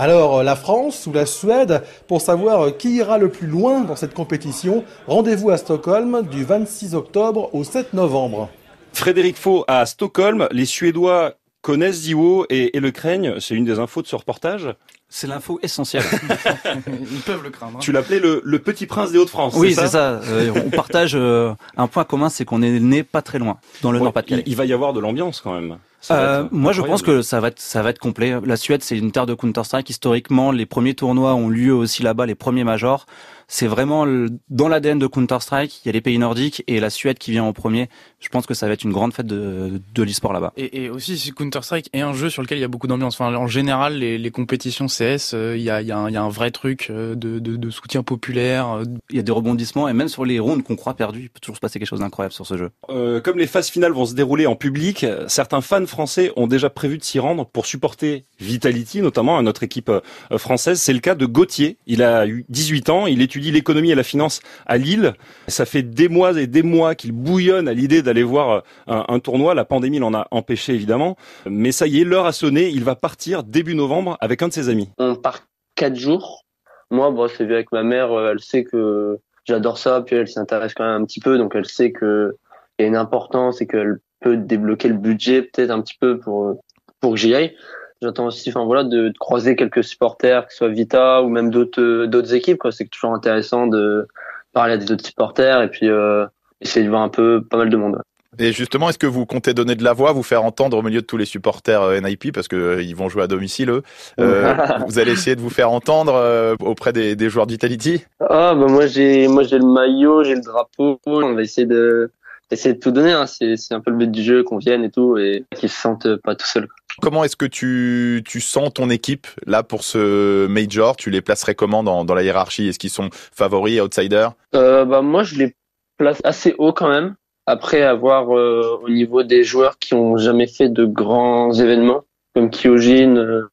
Alors, 0.00 0.42
la 0.42 0.56
France 0.56 1.06
ou 1.06 1.12
la 1.12 1.26
Suède, 1.26 1.84
pour 2.08 2.20
savoir 2.20 2.76
qui 2.76 2.96
ira 2.96 3.16
le 3.16 3.28
plus 3.28 3.46
loin 3.46 3.82
dans 3.82 3.94
cette 3.94 4.12
compétition, 4.12 4.82
rendez-vous 5.06 5.50
à 5.50 5.56
Stockholm 5.56 6.26
du 6.28 6.42
26 6.42 6.96
octobre 6.96 7.54
au 7.54 7.62
7 7.62 7.94
novembre. 7.94 8.48
Frédéric 8.92 9.36
Faux 9.36 9.64
à 9.68 9.86
Stockholm, 9.86 10.48
les 10.50 10.64
Suédois 10.64 11.34
connaissent 11.64 12.02
Ziwo 12.02 12.46
et, 12.50 12.70
le 12.78 12.90
craignent. 12.90 13.40
C'est 13.40 13.54
une 13.54 13.64
des 13.64 13.78
infos 13.80 14.02
de 14.02 14.06
ce 14.06 14.14
reportage. 14.14 14.68
C'est 15.08 15.26
l'info 15.26 15.58
essentielle. 15.62 16.04
Ils 16.86 17.20
peuvent 17.20 17.42
le 17.42 17.50
craindre. 17.50 17.76
Hein. 17.76 17.80
Tu 17.80 17.90
l'appelais 17.90 18.20
le, 18.20 18.58
petit 18.58 18.86
prince 18.86 19.12
des 19.12 19.18
Hauts-de-France. 19.18 19.54
Oui, 19.56 19.74
c'est 19.74 19.88
ça. 19.88 20.20
Euh, 20.24 20.52
on 20.64 20.70
partage 20.70 21.12
euh, 21.14 21.54
un 21.76 21.86
point 21.86 22.04
commun, 22.04 22.28
c'est 22.28 22.44
qu'on 22.44 22.62
est 22.62 22.78
né 22.80 23.02
pas 23.02 23.22
très 23.22 23.38
loin, 23.38 23.56
dans 23.82 23.92
le 23.92 23.98
Nord-Pas-de-Calais. 23.98 24.42
Il, 24.46 24.56
va 24.56 24.66
y 24.66 24.72
avoir 24.72 24.92
de 24.92 25.00
l'ambiance 25.00 25.40
quand 25.40 25.54
même. 25.54 25.78
Euh, 26.10 26.46
moi, 26.50 26.72
je 26.72 26.82
pense 26.82 27.00
que 27.00 27.22
ça 27.22 27.40
va 27.40 27.48
être, 27.48 27.60
ça 27.60 27.82
va 27.82 27.90
être 27.90 27.98
complet. 27.98 28.34
La 28.44 28.56
Suède, 28.56 28.82
c'est 28.82 28.98
une 28.98 29.10
terre 29.10 29.24
de 29.24 29.32
Counter-Strike. 29.32 29.88
Historiquement, 29.88 30.52
les 30.52 30.66
premiers 30.66 30.94
tournois 30.94 31.34
ont 31.34 31.48
lieu 31.48 31.72
aussi 31.72 32.02
là-bas, 32.02 32.26
les 32.26 32.34
premiers 32.34 32.64
majors 32.64 33.06
c'est 33.48 33.66
vraiment 33.66 34.06
dans 34.48 34.68
l'ADN 34.68 34.98
de 34.98 35.06
Counter-Strike. 35.06 35.84
Il 35.84 35.88
y 35.88 35.90
a 35.90 35.92
les 35.92 36.00
pays 36.00 36.18
nordiques 36.18 36.62
et 36.66 36.80
la 36.80 36.90
Suède 36.90 37.18
qui 37.18 37.30
vient 37.30 37.44
en 37.44 37.52
premier. 37.52 37.88
Je 38.20 38.28
pense 38.28 38.46
que 38.46 38.54
ça 38.54 38.66
va 38.66 38.72
être 38.72 38.84
une 38.84 38.92
grande 38.92 39.12
fête 39.12 39.26
de, 39.26 39.80
de 39.94 40.02
l'e-sport 40.02 40.32
là-bas. 40.32 40.52
Et, 40.56 40.84
et 40.84 40.90
aussi, 40.90 41.32
Counter-Strike 41.32 41.90
est 41.92 42.00
un 42.00 42.14
jeu 42.14 42.30
sur 42.30 42.42
lequel 42.42 42.58
il 42.58 42.62
y 42.62 42.64
a 42.64 42.68
beaucoup 42.68 42.86
d'ambiance. 42.86 43.14
Enfin, 43.20 43.34
en 43.34 43.46
général, 43.46 43.98
les, 43.98 44.18
les 44.18 44.30
compétitions 44.30 44.86
CS, 44.86 45.32
euh, 45.34 45.54
il, 45.56 45.62
y 45.62 45.70
a, 45.70 45.82
il, 45.82 45.88
y 45.88 45.92
a 45.92 46.10
y 46.10 46.16
a 46.16 46.22
un 46.22 46.28
vrai 46.28 46.50
truc 46.50 46.88
euh, 46.90 47.14
de, 47.14 47.38
de, 47.38 47.56
de, 47.56 47.70
soutien 47.70 48.02
populaire. 48.02 48.70
Euh. 48.70 48.84
Il 49.10 49.16
y 49.16 49.18
a 49.18 49.22
des 49.22 49.32
rebondissements 49.32 49.88
et 49.88 49.92
même 49.92 50.08
sur 50.08 50.24
les 50.24 50.38
rounds 50.38 50.64
qu'on 50.64 50.76
croit 50.76 50.94
perdus, 50.94 51.22
il 51.22 51.30
peut 51.30 51.40
toujours 51.40 51.56
se 51.56 51.60
passer 51.60 51.78
quelque 51.78 51.88
chose 51.88 52.00
d'incroyable 52.00 52.32
sur 52.32 52.46
ce 52.46 52.56
jeu. 52.56 52.70
Euh, 52.90 53.20
comme 53.20 53.38
les 53.38 53.46
phases 53.46 53.68
finales 53.68 53.92
vont 53.92 54.06
se 54.06 54.14
dérouler 54.14 54.46
en 54.46 54.56
public, 54.56 55.06
certains 55.28 55.60
fans 55.60 55.86
français 55.86 56.32
ont 56.36 56.46
déjà 56.46 56.70
prévu 56.70 56.98
de 56.98 57.04
s'y 57.04 57.18
rendre 57.18 57.46
pour 57.46 57.66
supporter 57.66 58.24
Vitality, 58.40 59.02
notamment 59.02 59.38
à 59.38 59.42
notre 59.42 59.62
équipe 59.62 59.90
française. 60.36 60.80
C'est 60.80 60.92
le 60.92 60.98
cas 61.00 61.14
de 61.14 61.26
Gauthier. 61.26 61.78
Il 61.86 62.02
a 62.02 62.26
eu 62.26 62.44
18 62.48 62.90
ans, 62.90 63.06
il 63.06 63.22
étudie 63.34 63.50
l'économie 63.50 63.90
et 63.90 63.96
la 63.96 64.04
finance 64.04 64.40
à 64.64 64.78
Lille. 64.78 65.14
Ça 65.48 65.66
fait 65.66 65.82
des 65.82 66.08
mois 66.08 66.40
et 66.40 66.46
des 66.46 66.62
mois 66.62 66.94
qu'il 66.94 67.10
bouillonne 67.10 67.66
à 67.66 67.72
l'idée 67.72 68.00
d'aller 68.00 68.22
voir 68.22 68.62
euh, 68.88 69.02
un, 69.08 69.18
tournoi. 69.18 69.54
La 69.54 69.64
pandémie 69.64 69.98
l'en 69.98 70.14
a 70.14 70.28
empêché 70.30 70.72
évidemment. 70.72 71.16
Mais 71.44 71.72
ça 71.72 71.88
y 71.88 72.00
est, 72.00 72.04
l'heure 72.04 72.26
a 72.26 72.32
sonné. 72.32 72.68
Il 72.68 72.84
va 72.84 72.94
partir 72.94 73.42
début 73.42 73.74
novembre 73.74 74.16
avec 74.20 74.40
un 74.42 74.48
de 74.48 74.52
ses 74.52 74.68
amis. 74.68 74.88
On 74.98 75.16
part 75.16 75.40
quatre 75.74 75.96
jours. 75.96 76.44
Moi, 76.92 77.12
c'est 77.36 77.44
vu 77.44 77.54
avec 77.54 77.72
ma 77.72 77.82
mère. 77.82 78.12
Euh, 78.12 78.30
elle 78.32 78.40
sait 78.40 78.62
que 78.62 79.18
j'adore 79.44 79.78
ça. 79.78 80.02
Puis 80.02 80.14
elle 80.14 80.28
s'intéresse 80.28 80.74
quand 80.74 80.84
même 80.84 81.02
un 81.02 81.04
petit 81.04 81.20
peu. 81.20 81.36
Donc 81.36 81.56
elle 81.56 81.66
sait 81.66 81.90
que 81.90 82.36
il 82.78 82.82
y 82.82 82.84
a 82.84 82.88
une 82.88 82.96
importance 82.96 83.60
et 83.60 83.66
qu'elle 83.66 83.98
peut 84.20 84.36
débloquer 84.36 84.88
le 84.88 84.94
budget 84.94 85.42
peut-être 85.42 85.70
un 85.70 85.80
petit 85.80 85.96
peu 86.00 86.18
pour, 86.18 86.60
pour 87.00 87.12
que 87.12 87.16
j'y 87.16 87.34
aille 87.34 87.56
j'attends 88.04 88.26
aussi 88.26 88.50
enfin 88.50 88.64
voilà 88.64 88.84
de, 88.84 89.12
croiser 89.18 89.56
quelques 89.56 89.82
supporters 89.82 90.46
que 90.46 90.52
ce 90.52 90.58
soit 90.58 90.68
Vita 90.68 91.22
ou 91.22 91.28
même 91.28 91.50
d'autres 91.50 92.06
d'autres 92.06 92.34
équipes 92.34 92.58
quoi 92.58 92.72
c'est 92.72 92.84
toujours 92.84 93.12
intéressant 93.12 93.66
de 93.66 94.06
parler 94.52 94.74
à 94.74 94.76
des 94.78 94.90
autres 94.90 95.04
supporters 95.04 95.60
et 95.62 95.68
puis 95.68 95.88
euh, 95.88 96.24
essayer 96.60 96.84
de 96.84 96.90
voir 96.90 97.02
un 97.02 97.10
peu 97.10 97.42
pas 97.42 97.58
mal 97.58 97.68
de 97.68 97.76
monde 97.76 98.00
Et 98.38 98.52
justement, 98.52 98.88
est-ce 98.88 98.98
que 98.98 99.06
vous 99.06 99.26
comptez 99.26 99.52
donner 99.52 99.74
de 99.74 99.84
la 99.84 99.92
voix, 99.92 100.12
vous 100.12 100.22
faire 100.22 100.44
entendre 100.44 100.78
au 100.78 100.82
milieu 100.82 101.02
de 101.02 101.06
tous 101.06 101.16
les 101.16 101.26
supporters 101.26 101.82
euh, 101.82 102.00
NIP 102.00 102.32
parce 102.32 102.48
que 102.48 102.56
euh, 102.56 102.94
vont 102.94 103.08
jouer 103.08 103.24
à 103.24 103.26
domicile 103.26 103.70
eux. 103.70 103.82
vous 104.86 104.98
allez 104.98 105.12
essayer 105.12 105.36
de 105.36 105.40
vous 105.40 105.50
faire 105.50 105.70
entendre 105.70 106.56
auprès 106.60 106.92
des, 106.92 107.16
des 107.16 107.28
joueurs 107.28 107.46
d'Itality 107.46 108.04
Ah 108.20 108.54
bah 108.54 108.66
moi 108.68 108.86
j'ai 108.86 109.28
moi 109.28 109.42
j'ai 109.42 109.58
le 109.58 109.66
maillot, 109.66 110.24
j'ai 110.24 110.36
le 110.36 110.42
drapeau. 110.42 110.98
On 111.06 111.34
va 111.34 111.42
essayer 111.42 111.66
de 111.66 112.10
essayer 112.50 112.74
de 112.74 112.80
tout 112.80 112.92
donner. 112.92 113.12
Hein. 113.12 113.26
C'est 113.26 113.56
c'est 113.56 113.74
un 113.74 113.80
peu 113.80 113.90
le 113.90 113.96
but 113.96 114.10
du 114.10 114.22
jeu 114.22 114.44
qu'on 114.44 114.58
vienne 114.58 114.84
et 114.84 114.90
tout 114.90 115.18
et 115.18 115.44
qu'ils 115.56 115.68
se 115.68 115.80
sentent 115.80 116.16
pas 116.16 116.34
tout 116.36 116.46
seuls. 116.46 116.68
Comment 117.00 117.24
est-ce 117.24 117.36
que 117.36 117.46
tu, 117.46 118.22
tu 118.26 118.40
sens 118.40 118.72
ton 118.72 118.90
équipe 118.90 119.26
là 119.46 119.62
pour 119.62 119.84
ce 119.84 120.46
major? 120.46 120.96
Tu 120.96 121.10
les 121.10 121.20
placerais 121.20 121.54
comment 121.54 121.82
dans, 121.82 122.04
dans 122.04 122.14
la 122.14 122.22
hiérarchie? 122.22 122.68
Est-ce 122.68 122.78
qu'ils 122.78 122.90
sont 122.90 123.10
favoris, 123.12 123.80
outsiders? 123.80 124.32
Euh, 124.54 124.84
bah 124.84 125.02
Moi, 125.02 125.22
je 125.22 125.36
les 125.36 125.54
place 125.96 126.20
assez 126.24 126.54
haut 126.58 126.72
quand 126.72 126.88
même. 126.88 127.14
Après 127.46 127.82
avoir 127.82 128.36
euh, 128.36 128.80
au 128.82 128.88
niveau 128.88 129.22
des 129.22 129.44
joueurs 129.44 129.78
qui 129.78 129.94
ont 129.94 130.16
jamais 130.16 130.46
fait 130.46 130.68
de 130.68 130.86
grands 130.86 131.52
événements, 131.52 132.02
comme 132.34 132.50
Kyojin, 132.50 133.16
euh, 133.16 133.48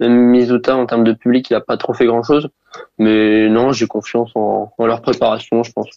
même 0.00 0.30
Mizuta 0.30 0.76
en 0.76 0.86
termes 0.86 1.04
de 1.04 1.12
public, 1.12 1.50
il 1.50 1.54
a 1.54 1.60
pas 1.60 1.76
trop 1.76 1.92
fait 1.92 2.06
grand-chose. 2.06 2.48
Mais 2.98 3.48
non, 3.48 3.72
j'ai 3.72 3.86
confiance 3.86 4.30
en, 4.34 4.72
en, 4.76 4.86
leur 4.86 5.02
préparation. 5.02 5.62
Je 5.62 5.72
pense 5.72 5.88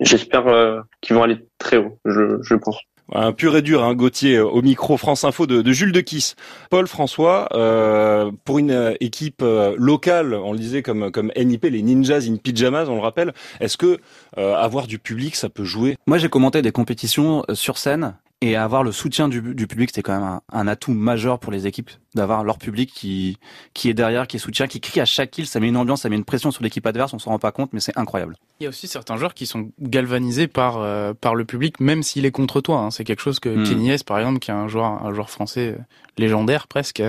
j'espère 0.00 0.46
euh, 0.48 0.80
qu'ils 1.00 1.16
vont 1.16 1.22
aller 1.22 1.38
très 1.58 1.78
haut. 1.78 1.98
Je, 2.04 2.38
je 2.42 2.54
pense. 2.54 2.78
Un 3.14 3.32
pur 3.32 3.56
et 3.56 3.62
dur, 3.62 3.84
hein, 3.84 3.94
Gauthier, 3.94 4.36
euh, 4.36 4.46
au 4.46 4.62
micro 4.62 4.96
France 4.96 5.24
Info 5.24 5.46
de, 5.46 5.72
Jules 5.72 5.92
de 5.92 6.00
Kiss. 6.00 6.34
Paul 6.70 6.86
François, 6.86 7.48
euh, 7.52 8.30
pour 8.44 8.58
une 8.58 8.70
euh, 8.70 8.94
équipe 9.00 9.44
locale, 9.76 10.34
on 10.34 10.52
le 10.52 10.58
disait 10.58 10.82
comme 10.82 11.10
comme 11.10 11.30
NIP, 11.36 11.64
les 11.64 11.82
Ninjas 11.82 12.26
in 12.28 12.36
Pyjamas, 12.36 12.86
on 12.86 12.94
le 12.94 13.00
rappelle, 13.00 13.32
est-ce 13.60 13.76
que 13.76 13.98
avoir 14.36 14.86
du 14.86 14.98
public, 14.98 15.36
ça 15.36 15.48
peut 15.48 15.64
jouer? 15.64 15.96
Moi, 16.06 16.18
j'ai 16.18 16.28
commenté 16.28 16.62
des 16.62 16.72
compétitions 16.72 17.44
sur 17.52 17.78
scène 17.78 18.14
et 18.40 18.56
avoir 18.56 18.82
le 18.82 18.92
soutien 18.92 19.28
du, 19.28 19.40
public, 19.66 19.90
c'est 19.94 20.02
quand 20.02 20.18
même 20.18 20.40
un, 20.52 20.66
atout 20.66 20.92
majeur 20.92 21.38
pour 21.38 21.52
les 21.52 21.66
équipes 21.66 21.90
d'avoir 22.14 22.44
leur 22.44 22.58
public 22.58 22.92
qui 22.94 23.38
qui 23.74 23.88
est 23.88 23.94
derrière, 23.94 24.26
qui 24.26 24.38
soutient, 24.38 24.66
qui 24.66 24.80
crie 24.80 25.00
à 25.00 25.04
chaque 25.04 25.30
kill. 25.30 25.46
Ça 25.46 25.60
met 25.60 25.68
une 25.68 25.76
ambiance, 25.76 26.02
ça 26.02 26.08
met 26.08 26.16
une 26.16 26.24
pression 26.24 26.50
sur 26.50 26.62
l'équipe 26.62 26.86
adverse. 26.86 27.12
On 27.14 27.18
s'en 27.18 27.30
rend 27.30 27.38
pas 27.38 27.52
compte, 27.52 27.72
mais 27.72 27.80
c'est 27.80 27.96
incroyable. 27.96 28.36
Il 28.60 28.64
y 28.64 28.66
a 28.66 28.68
aussi 28.68 28.86
certains 28.86 29.16
joueurs 29.16 29.34
qui 29.34 29.46
sont 29.46 29.70
galvanisés 29.80 30.46
par 30.46 30.78
euh, 30.78 31.14
par 31.18 31.34
le 31.34 31.44
public, 31.44 31.80
même 31.80 32.02
s'il 32.02 32.26
est 32.26 32.30
contre 32.30 32.60
toi. 32.60 32.78
Hein. 32.78 32.90
C'est 32.90 33.04
quelque 33.04 33.22
chose 33.22 33.40
que 33.40 33.48
hmm. 33.48 33.64
Kenny 33.64 33.92
par 34.06 34.18
exemple, 34.18 34.38
qui 34.38 34.50
est 34.50 34.54
un 34.54 34.68
joueur 34.68 35.04
un 35.04 35.12
joueur 35.12 35.30
français 35.30 35.74
euh, 35.78 35.82
légendaire 36.18 36.66
presque, 36.66 37.02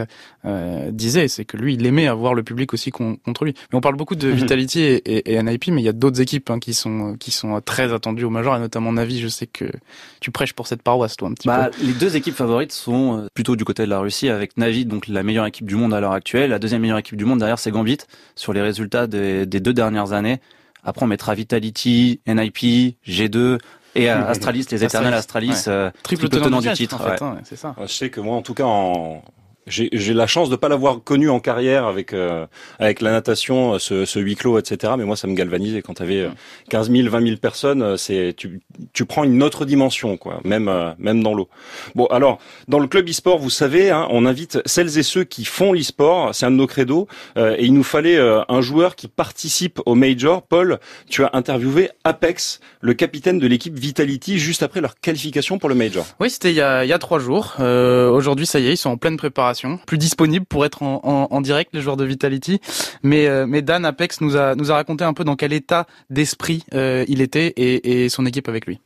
euh, 0.46 0.92
disait, 0.92 1.28
c'est 1.28 1.46
que 1.46 1.58
lui, 1.58 1.74
il 1.74 1.86
aimait 1.86 2.08
avoir 2.08 2.34
le 2.34 2.44
public 2.44 2.74
aussi 2.74 2.92
contre 2.92 3.44
lui. 3.44 3.54
Mais 3.72 3.78
on 3.78 3.82
parle 3.82 3.96
beaucoup 3.96 4.16
de 4.16 4.30
mhm. 4.30 4.36
Vitality 4.36 4.82
et, 4.82 5.34
et, 5.34 5.44
NIP, 5.44 5.68
mais 5.68 5.82
il 5.82 5.86
y 5.86 5.90
a 5.90 5.94
d'autres 5.94 6.22
équipes 6.22 6.50
hein, 6.50 6.60
qui 6.60 6.74
sont 6.74 7.16
qui 7.20 7.32
sont 7.32 7.60
très 7.62 7.94
attendues 7.94 8.24
au 8.24 8.30
Major, 8.30 8.56
et 8.56 8.60
notamment 8.60 8.94
Navi. 8.94 9.20
Je 9.20 9.28
sais 9.28 9.48
que 9.48 9.66
tu 10.20 10.32
prêches 10.32 10.54
pour 10.54 10.68
cette 10.68 10.82
paroisse, 10.82 11.18
toi, 11.18 11.30
un 11.30 11.34
petit 11.34 11.48
bah, 11.48 11.70
Les 11.82 11.94
deux 11.94 12.16
équipes 12.16 12.36
favorites 12.36 12.72
sont 12.72 13.28
plutôt 13.34 13.56
du 13.56 13.66
côté 13.66 13.84
de 13.84 13.90
la 13.90 14.00
Russie, 14.00 14.30
avec 14.30 14.58
Navi 14.58 14.86
donc 14.94 15.08
la 15.08 15.24
meilleure 15.24 15.46
équipe 15.46 15.66
du 15.66 15.76
monde 15.76 15.94
à 15.94 16.00
l'heure 16.00 16.14
actuelle. 16.14 16.52
La 16.52 16.60
deuxième 16.60 16.82
meilleure 16.82 16.98
équipe 16.98 17.18
du 17.18 17.26
monde 17.26 17.40
derrière, 17.40 17.60
c'est 17.60 17.72
Gambit 17.72 18.00
sur 18.36 18.54
les 18.54 18.62
résultats 18.62 19.08
des, 19.08 19.46
des 19.46 19.60
deux 19.60 19.74
dernières 19.74 20.14
années. 20.14 20.40
Après, 20.84 21.04
on 21.04 21.08
mettra 21.08 21.34
Vitality, 21.34 22.20
NIP, 22.28 22.98
G2, 23.08 23.58
et 23.96 24.10
Astralis, 24.10 24.66
les 24.72 24.84
éternels 24.84 25.14
Astralis, 25.14 25.64
euh, 25.68 25.92
triple, 26.04 26.30
tenant, 26.30 26.62
du 26.62 26.72
titre. 26.74 26.96
En 26.96 27.06
fait, 27.06 27.24
ouais. 27.24 27.32
c'est 27.44 27.56
ça. 27.56 27.76
Je 27.82 27.88
sais 27.88 28.10
que 28.10 28.20
moi, 28.20 28.36
en 28.36 28.42
tout 28.42 28.54
cas, 28.54 28.66
en, 28.66 29.24
j'ai 29.68 30.14
la 30.14 30.28
chance 30.28 30.50
de 30.50 30.56
pas 30.56 30.68
l'avoir 30.68 31.04
connu 31.04 31.30
en 31.30 31.40
carrière 31.40 31.86
avec 31.86 32.14
euh, 32.14 32.46
avec 32.80 33.02
la 33.02 33.12
natation, 33.12 33.80
ce, 33.80 34.06
ce 34.06 34.20
huis 34.20 34.36
clos, 34.36 34.60
etc. 34.60 34.94
Mais 34.98 35.06
moi, 35.06 35.16
ça 35.16 35.28
me 35.28 35.36
galvanisait 35.36 35.82
quand 35.82 35.96
tu 35.96 36.04
avais 36.04 36.28
15 36.70 36.92
000, 36.92 37.10
20 37.10 37.26
000 37.26 37.38
personnes. 37.38 37.82
Euh, 37.82 37.98
c'est 37.98 38.34
tu, 38.36 38.60
tu 38.92 39.06
prends 39.06 39.24
une 39.24 39.42
autre 39.42 39.66
dimension, 39.66 40.18
quoi. 40.18 40.42
Même 40.44 40.68
euh, 40.68 40.92
même 40.98 41.24
dans 41.24 41.34
l'eau. 41.34 41.48
Bon, 41.96 42.06
alors 42.08 42.40
dans 42.68 42.80
le 42.80 42.88
club 42.88 43.08
e-sport, 43.08 43.40
vous 43.40 43.50
savez, 43.50 43.90
hein, 43.90 44.08
on 44.10 44.26
invite 44.26 44.60
celles 44.66 44.98
et 44.98 45.04
ceux 45.04 45.24
qui 45.24 45.46
font 45.46 45.72
l'e-sport. 45.72 46.36
C'est 46.36 46.46
un 46.46 46.52
de 46.52 46.58
nos 46.58 46.68
credos. 46.68 47.08
et 47.38 47.64
il 47.66 47.74
nous 47.74 47.84
fallait 47.84 48.20
un 48.20 48.62
joueur 48.62 48.96
qui 48.96 49.08
participe 49.08 49.80
au 49.86 49.96
major. 49.96 50.42
Paul, 50.42 50.80
tu 51.10 51.24
as 51.24 51.30
interviewé 51.34 51.90
Apex, 52.04 52.60
le 52.82 52.94
capitaine 52.94 53.40
de 53.40 53.48
l'équipe 53.48 53.78
Vitality, 53.78 54.40
juste 54.40 54.64
après 54.64 54.82
leur 54.82 54.96
qualification 55.00 55.58
pour 55.58 55.70
le 55.70 55.76
major. 55.76 56.06
Oui, 56.20 56.30
c'était 56.30 56.52
il 56.52 56.56
y 56.56 56.62
a 56.62 56.84
il 56.84 56.90
y 56.90 56.94
a 56.94 57.00
trois 57.00 57.20
jours. 57.20 57.56
Aujourd'hui, 57.60 58.46
ça 58.46 58.60
y 58.60 58.68
est, 58.68 58.74
ils 58.74 58.78
sont 58.78 58.90
en 58.90 58.98
pleine 58.98 59.18
préparation 59.18 59.53
plus 59.86 59.98
disponible 59.98 60.46
pour 60.46 60.66
être 60.66 60.84
en, 60.84 61.42
direct 61.42 61.72
les 61.74 61.82
joueurs 61.82 61.98
de 61.98 62.06
Vitality. 62.06 62.60
Mais, 63.02 63.28
euh, 63.28 63.62
Dan 63.62 63.86
Apex 63.86 64.22
nous 64.22 64.36
a, 64.36 64.56
nous 64.56 64.72
a 64.72 64.76
raconté 64.76 65.04
un 65.04 65.14
peu 65.14 65.24
dans 65.24 65.36
quel 65.36 65.54
état 65.54 65.88
d'esprit 66.10 66.64
euh, 66.74 67.06
il 67.08 67.22
était 67.22 67.48
et, 67.58 68.04
et 68.04 68.10
son 68.10 68.26
équipe 68.26 68.50
avec 68.50 68.66
lui. 68.66 68.80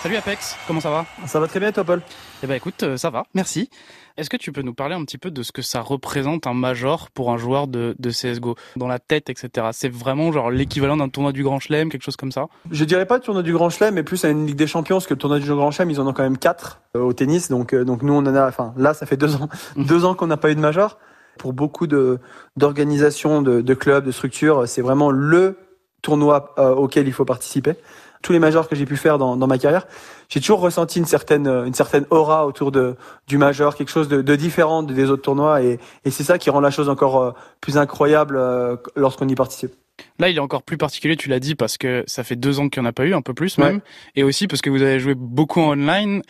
Salut 0.00 0.14
Apex, 0.14 0.56
comment 0.68 0.78
ça 0.78 0.90
va? 0.90 1.06
Ça 1.26 1.40
va 1.40 1.48
très 1.48 1.58
bien 1.58 1.72
toi 1.72 1.82
Paul? 1.82 2.02
Eh 2.44 2.46
ben 2.46 2.54
écoute, 2.54 2.84
euh, 2.84 2.96
ça 2.96 3.10
va, 3.10 3.24
merci. 3.34 3.68
Est-ce 4.16 4.30
que 4.30 4.36
tu 4.36 4.52
peux 4.52 4.62
nous 4.62 4.72
parler 4.72 4.94
un 4.94 5.04
petit 5.04 5.18
peu 5.18 5.32
de 5.32 5.42
ce 5.42 5.50
que 5.50 5.60
ça 5.60 5.80
représente 5.80 6.46
un 6.46 6.54
major 6.54 7.10
pour 7.10 7.32
un 7.32 7.36
joueur 7.36 7.66
de, 7.66 7.96
de 7.98 8.10
CSGO 8.10 8.54
Dans 8.76 8.86
la 8.86 9.00
tête, 9.00 9.28
etc. 9.28 9.68
C'est 9.72 9.92
vraiment 9.92 10.30
genre 10.30 10.52
l'équivalent 10.52 10.96
d'un 10.96 11.08
tournoi 11.08 11.32
du 11.32 11.42
Grand 11.42 11.58
Chelem, 11.58 11.90
quelque 11.90 12.04
chose 12.04 12.16
comme 12.16 12.30
ça? 12.30 12.46
Je 12.70 12.84
dirais 12.84 13.06
pas 13.06 13.18
tournoi 13.18 13.42
du 13.42 13.52
Grand 13.52 13.70
Chelem, 13.70 13.94
mais 13.94 14.04
plus 14.04 14.24
à 14.24 14.28
une 14.28 14.46
Ligue 14.46 14.56
des 14.56 14.68
Champions, 14.68 14.96
parce 14.96 15.08
que 15.08 15.14
le 15.14 15.18
tournoi 15.18 15.40
du 15.40 15.48
Grand 15.48 15.72
Chelem, 15.72 15.90
ils 15.90 16.00
en 16.00 16.06
ont 16.06 16.12
quand 16.12 16.22
même 16.22 16.38
quatre 16.38 16.80
euh, 16.96 17.00
au 17.00 17.12
tennis. 17.12 17.48
Donc, 17.48 17.74
euh, 17.74 17.84
donc 17.84 18.02
nous, 18.02 18.12
on 18.12 18.18
en 18.18 18.34
a, 18.36 18.46
enfin 18.46 18.74
là, 18.76 18.94
ça 18.94 19.04
fait 19.04 19.16
deux 19.16 19.34
ans, 19.34 19.48
mhm. 19.74 19.84
deux 19.84 20.04
ans 20.04 20.14
qu'on 20.14 20.28
n'a 20.28 20.36
pas 20.36 20.52
eu 20.52 20.54
de 20.54 20.60
major. 20.60 20.98
Pour 21.38 21.52
beaucoup 21.52 21.88
de 21.88 22.20
d'organisations, 22.56 23.42
de, 23.42 23.62
de, 23.62 23.74
clubs, 23.74 24.04
de 24.04 24.12
structures, 24.12 24.68
c'est 24.68 24.82
vraiment 24.82 25.10
le 25.10 25.58
tournoi 26.02 26.54
euh, 26.58 26.72
auquel 26.74 27.08
il 27.08 27.12
faut 27.12 27.24
participer 27.24 27.74
tous 28.22 28.32
les 28.32 28.38
majors 28.38 28.68
que 28.68 28.76
j'ai 28.76 28.86
pu 28.86 28.96
faire 28.96 29.18
dans, 29.18 29.36
dans 29.36 29.46
ma 29.46 29.58
carrière, 29.58 29.86
j'ai 30.28 30.40
toujours 30.40 30.60
ressenti 30.60 30.98
une 30.98 31.06
certaine 31.06 31.46
une 31.46 31.74
certaine 31.74 32.04
aura 32.10 32.46
autour 32.46 32.72
de 32.72 32.96
du 33.26 33.38
major, 33.38 33.74
quelque 33.74 33.90
chose 33.90 34.08
de, 34.08 34.22
de 34.22 34.36
différent 34.36 34.82
des 34.82 35.10
autres 35.10 35.22
tournois, 35.22 35.62
et, 35.62 35.78
et 36.04 36.10
c'est 36.10 36.24
ça 36.24 36.38
qui 36.38 36.50
rend 36.50 36.60
la 36.60 36.70
chose 36.70 36.88
encore 36.88 37.22
euh, 37.22 37.32
plus 37.60 37.78
incroyable 37.78 38.36
euh, 38.36 38.76
lorsqu'on 38.96 39.28
y 39.28 39.34
participe. 39.34 39.72
Là, 40.18 40.28
il 40.28 40.36
est 40.36 40.40
encore 40.40 40.62
plus 40.62 40.76
particulier, 40.76 41.16
tu 41.16 41.28
l'as 41.28 41.40
dit, 41.40 41.54
parce 41.54 41.76
que 41.76 42.04
ça 42.06 42.22
fait 42.24 42.36
deux 42.36 42.60
ans 42.60 42.68
qu'il 42.68 42.82
n'y 42.82 42.86
en 42.86 42.90
a 42.90 42.92
pas 42.92 43.04
eu, 43.04 43.14
un 43.14 43.22
peu 43.22 43.34
plus 43.34 43.58
même, 43.58 43.80
et 44.14 44.22
aussi 44.22 44.46
parce 44.46 44.62
que 44.62 44.70
vous 44.70 44.82
avez 44.82 45.00
joué 45.00 45.14
beaucoup 45.14 45.60
en 45.60 45.72
online. 45.72 46.22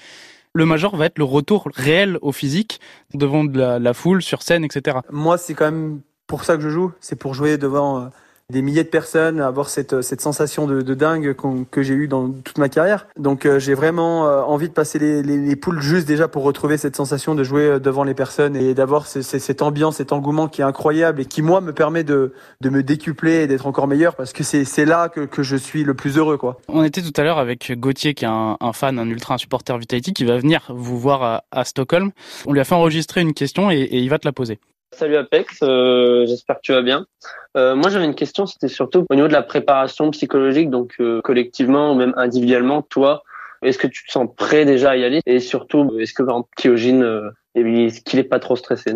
Le 0.54 0.64
major 0.64 0.96
va 0.96 1.06
être 1.06 1.18
le 1.18 1.24
retour 1.24 1.68
réel 1.74 2.18
au 2.22 2.32
physique 2.32 2.80
devant 3.12 3.44
de 3.44 3.58
la, 3.58 3.78
la 3.78 3.92
foule, 3.92 4.22
sur 4.22 4.42
scène, 4.42 4.64
etc. 4.64 4.98
Moi, 5.10 5.36
c'est 5.36 5.54
quand 5.54 5.66
même 5.66 6.00
pour 6.26 6.44
ça 6.44 6.56
que 6.56 6.62
je 6.62 6.70
joue, 6.70 6.92
c'est 7.00 7.16
pour 7.16 7.34
jouer 7.34 7.58
devant 7.58 8.00
euh, 8.00 8.06
des 8.50 8.62
milliers 8.62 8.82
de 8.82 8.88
personnes, 8.88 9.42
avoir 9.42 9.68
cette, 9.68 10.00
cette 10.00 10.22
sensation 10.22 10.66
de, 10.66 10.80
de 10.80 10.94
dingue 10.94 11.36
que 11.70 11.82
j'ai 11.82 11.92
eu 11.92 12.08
dans 12.08 12.30
toute 12.30 12.56
ma 12.56 12.70
carrière. 12.70 13.06
Donc 13.18 13.44
euh, 13.44 13.58
j'ai 13.58 13.74
vraiment 13.74 14.26
euh, 14.26 14.40
envie 14.40 14.70
de 14.70 14.72
passer 14.72 14.98
les, 14.98 15.22
les, 15.22 15.36
les, 15.36 15.54
poules 15.54 15.82
juste 15.82 16.08
déjà 16.08 16.28
pour 16.28 16.44
retrouver 16.44 16.78
cette 16.78 16.96
sensation 16.96 17.34
de 17.34 17.44
jouer 17.44 17.64
euh, 17.64 17.78
devant 17.78 18.04
les 18.04 18.14
personnes 18.14 18.56
et 18.56 18.72
d'avoir 18.72 19.06
cette 19.06 19.60
ambiance, 19.60 19.96
cet 19.96 20.12
engouement 20.12 20.48
qui 20.48 20.62
est 20.62 20.64
incroyable 20.64 21.20
et 21.20 21.26
qui 21.26 21.42
moi 21.42 21.60
me 21.60 21.74
permet 21.74 22.04
de, 22.04 22.32
de 22.62 22.70
me 22.70 22.82
décupler 22.82 23.42
et 23.42 23.46
d'être 23.48 23.66
encore 23.66 23.86
meilleur 23.86 24.16
parce 24.16 24.32
que 24.32 24.42
c'est 24.42 24.84
là 24.86 25.10
que, 25.10 25.26
que 25.26 25.42
je 25.42 25.56
suis 25.56 25.84
le 25.84 25.92
plus 25.92 26.16
heureux. 26.16 26.38
quoi. 26.38 26.58
On 26.68 26.82
était 26.84 27.02
tout 27.02 27.12
à 27.20 27.24
l'heure 27.24 27.38
avec 27.38 27.78
Gauthier 27.78 28.14
qui 28.14 28.24
est 28.24 28.28
un, 28.28 28.56
un, 28.60 28.72
fan, 28.72 28.98
un 28.98 29.10
ultra 29.10 29.34
un 29.34 29.38
supporter 29.38 29.76
Vitality 29.76 30.14
qui 30.14 30.24
va 30.24 30.38
venir 30.38 30.72
vous 30.74 30.98
voir 30.98 31.22
à, 31.22 31.44
à 31.50 31.66
Stockholm. 31.66 32.12
On 32.46 32.54
lui 32.54 32.60
a 32.60 32.64
fait 32.64 32.74
enregistrer 32.74 33.20
une 33.20 33.34
question 33.34 33.70
et, 33.70 33.76
et 33.76 33.98
il 33.98 34.08
va 34.08 34.18
te 34.18 34.26
la 34.26 34.32
poser. 34.32 34.58
Salut 34.92 35.16
Apex, 35.16 35.58
euh, 35.62 36.26
j'espère 36.26 36.56
que 36.56 36.62
tu 36.62 36.72
vas 36.72 36.82
bien. 36.82 37.06
Euh, 37.56 37.76
moi 37.76 37.90
j'avais 37.90 38.06
une 38.06 38.14
question, 38.14 38.46
c'était 38.46 38.68
surtout 38.68 39.04
au 39.08 39.14
niveau 39.14 39.28
de 39.28 39.32
la 39.32 39.42
préparation 39.42 40.10
psychologique, 40.10 40.70
donc 40.70 40.94
euh, 40.98 41.20
collectivement 41.20 41.92
ou 41.92 41.94
même 41.94 42.14
individuellement, 42.16 42.82
toi, 42.82 43.22
est-ce 43.62 43.78
que 43.78 43.86
tu 43.86 44.06
te 44.06 44.10
sens 44.10 44.28
prêt 44.34 44.64
déjà 44.64 44.90
à 44.90 44.96
y 44.96 45.04
aller? 45.04 45.20
Et 45.26 45.40
surtout, 45.40 45.98
est-ce 45.98 46.14
que 46.14 46.22
par 46.22 46.36
exemple 46.36 46.48
Kyojin, 46.56 47.02
euh, 47.02 47.30
qu'il 48.04 48.18
est 48.18 48.24
pas 48.24 48.40
trop 48.40 48.56
stressé 48.56 48.92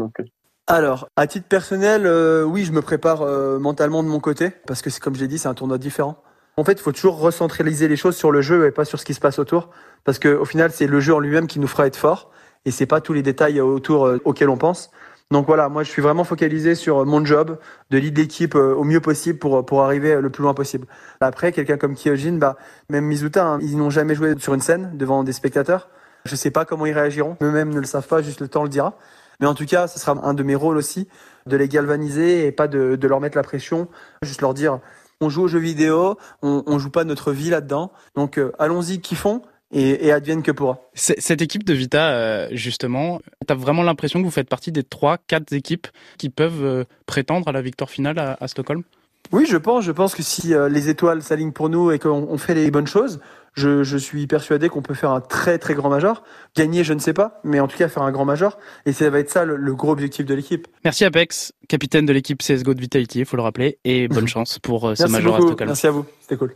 alors, 0.68 1.08
à 1.16 1.26
titre 1.26 1.48
personnel, 1.48 2.06
oui, 2.46 2.64
je 2.64 2.70
me 2.70 2.82
prépare 2.82 3.26
mentalement 3.58 4.04
de 4.04 4.08
mon 4.08 4.20
côté, 4.20 4.50
parce 4.64 4.80
que 4.80 4.90
c'est 4.90 5.02
comme 5.02 5.16
j'ai 5.16 5.26
dit, 5.26 5.36
c'est 5.36 5.48
un 5.48 5.54
tournoi 5.54 5.76
différent. 5.76 6.22
En 6.56 6.62
fait, 6.62 6.74
il 6.74 6.78
faut 6.78 6.92
toujours 6.92 7.18
recentraliser 7.18 7.88
les 7.88 7.96
choses 7.96 8.16
sur 8.16 8.30
le 8.30 8.42
jeu 8.42 8.66
et 8.66 8.70
pas 8.70 8.84
sur 8.84 9.00
ce 9.00 9.04
qui 9.04 9.12
se 9.12 9.18
passe 9.18 9.40
autour, 9.40 9.70
parce 10.04 10.20
que 10.20 10.28
au 10.28 10.44
final, 10.44 10.70
c'est 10.70 10.86
le 10.86 11.00
jeu 11.00 11.14
en 11.14 11.18
lui-même 11.18 11.48
qui 11.48 11.58
nous 11.58 11.66
fera 11.66 11.88
être 11.88 11.96
fort, 11.96 12.30
et 12.64 12.70
c'est 12.70 12.86
pas 12.86 13.00
tous 13.00 13.12
les 13.12 13.22
détails 13.22 13.60
autour 13.60 14.08
auxquels 14.24 14.48
on 14.48 14.56
pense. 14.56 14.92
Donc 15.32 15.46
voilà, 15.46 15.70
moi 15.70 15.82
je 15.82 15.90
suis 15.90 16.02
vraiment 16.02 16.24
focalisé 16.24 16.74
sur 16.74 17.06
mon 17.06 17.24
job 17.24 17.58
de 17.88 17.96
lead 17.96 18.12
d'équipe 18.12 18.54
euh, 18.54 18.74
au 18.74 18.84
mieux 18.84 19.00
possible 19.00 19.38
pour, 19.38 19.64
pour 19.64 19.82
arriver 19.82 20.20
le 20.20 20.28
plus 20.28 20.42
loin 20.42 20.52
possible. 20.52 20.86
Après, 21.22 21.52
quelqu'un 21.52 21.78
comme 21.78 21.94
Kyojin, 21.94 22.34
bah, 22.34 22.58
même 22.90 23.06
Mizuta, 23.06 23.46
hein, 23.46 23.58
ils 23.62 23.78
n'ont 23.78 23.88
jamais 23.88 24.14
joué 24.14 24.34
sur 24.38 24.52
une 24.52 24.60
scène 24.60 24.90
devant 24.92 25.24
des 25.24 25.32
spectateurs. 25.32 25.88
Je 26.26 26.36
sais 26.36 26.50
pas 26.50 26.66
comment 26.66 26.84
ils 26.84 26.92
réagiront. 26.92 27.38
Eux-mêmes 27.42 27.70
ne 27.70 27.80
le 27.80 27.86
savent 27.86 28.06
pas, 28.06 28.20
juste 28.20 28.42
le 28.42 28.48
temps 28.48 28.62
le 28.62 28.68
dira. 28.68 28.98
Mais 29.40 29.46
en 29.46 29.54
tout 29.54 29.64
cas, 29.64 29.88
ce 29.88 29.98
sera 29.98 30.20
un 30.22 30.34
de 30.34 30.42
mes 30.42 30.54
rôles 30.54 30.76
aussi, 30.76 31.08
de 31.46 31.56
les 31.56 31.66
galvaniser 31.66 32.46
et 32.46 32.52
pas 32.52 32.68
de, 32.68 32.96
de 32.96 33.08
leur 33.08 33.18
mettre 33.18 33.38
la 33.38 33.42
pression. 33.42 33.88
Juste 34.20 34.42
leur 34.42 34.52
dire, 34.52 34.80
on 35.22 35.30
joue 35.30 35.44
aux 35.44 35.48
jeux 35.48 35.58
vidéo, 35.60 36.18
on, 36.42 36.62
on 36.66 36.78
joue 36.78 36.90
pas 36.90 37.04
notre 37.04 37.32
vie 37.32 37.48
là-dedans. 37.48 37.90
Donc 38.16 38.38
euh, 38.38 38.52
allons-y, 38.58 39.00
kiffons 39.00 39.40
et, 39.72 40.06
et 40.06 40.12
advienne 40.12 40.42
que 40.42 40.52
pourra. 40.52 40.78
Cette 40.94 41.42
équipe 41.42 41.64
de 41.64 41.72
Vita, 41.72 42.10
euh, 42.10 42.48
justement, 42.52 43.20
tu 43.46 43.52
as 43.52 43.56
vraiment 43.56 43.82
l'impression 43.82 44.20
que 44.20 44.24
vous 44.24 44.30
faites 44.30 44.48
partie 44.48 44.72
des 44.72 44.82
trois, 44.82 45.18
quatre 45.18 45.52
équipes 45.52 45.88
qui 46.18 46.28
peuvent 46.28 46.64
euh, 46.64 46.84
prétendre 47.06 47.48
à 47.48 47.52
la 47.52 47.62
victoire 47.62 47.90
finale 47.90 48.18
à, 48.18 48.36
à 48.40 48.48
Stockholm? 48.48 48.82
Oui, 49.32 49.46
je 49.48 49.56
pense. 49.56 49.84
Je 49.84 49.92
pense 49.92 50.14
que 50.14 50.22
si 50.22 50.52
euh, 50.52 50.68
les 50.68 50.88
étoiles 50.88 51.22
s'alignent 51.22 51.52
pour 51.52 51.68
nous 51.68 51.90
et 51.90 51.98
qu'on 51.98 52.36
fait 52.36 52.54
les 52.54 52.70
bonnes 52.70 52.86
choses, 52.86 53.20
je, 53.54 53.82
je 53.82 53.96
suis 53.96 54.26
persuadé 54.26 54.68
qu'on 54.68 54.82
peut 54.82 54.94
faire 54.94 55.10
un 55.10 55.20
très 55.20 55.58
très 55.58 55.74
grand 55.74 55.88
major. 55.88 56.22
Gagner, 56.54 56.84
je 56.84 56.92
ne 56.92 56.98
sais 56.98 57.14
pas, 57.14 57.40
mais 57.44 57.60
en 57.60 57.68
tout 57.68 57.78
cas 57.78 57.88
faire 57.88 58.02
un 58.02 58.12
grand 58.12 58.26
major. 58.26 58.58
Et 58.84 58.92
ça 58.92 59.08
va 59.08 59.20
être 59.20 59.30
ça 59.30 59.44
le, 59.44 59.56
le 59.56 59.74
gros 59.74 59.92
objectif 59.92 60.26
de 60.26 60.34
l'équipe. 60.34 60.68
Merci 60.84 61.04
Apex, 61.04 61.52
capitaine 61.68 62.04
de 62.04 62.12
l'équipe 62.12 62.42
CSGO 62.42 62.74
de 62.74 62.80
Vitality, 62.80 63.20
il 63.20 63.26
faut 63.26 63.36
le 63.36 63.42
rappeler, 63.42 63.78
et 63.84 64.08
bonne 64.08 64.28
chance 64.28 64.58
pour 64.58 64.96
ce 64.96 65.06
major 65.06 65.36
à 65.36 65.40
Stockholm. 65.40 65.68
Merci 65.68 65.86
à 65.86 65.90
vous, 65.92 66.04
c'était 66.20 66.36
cool. 66.36 66.54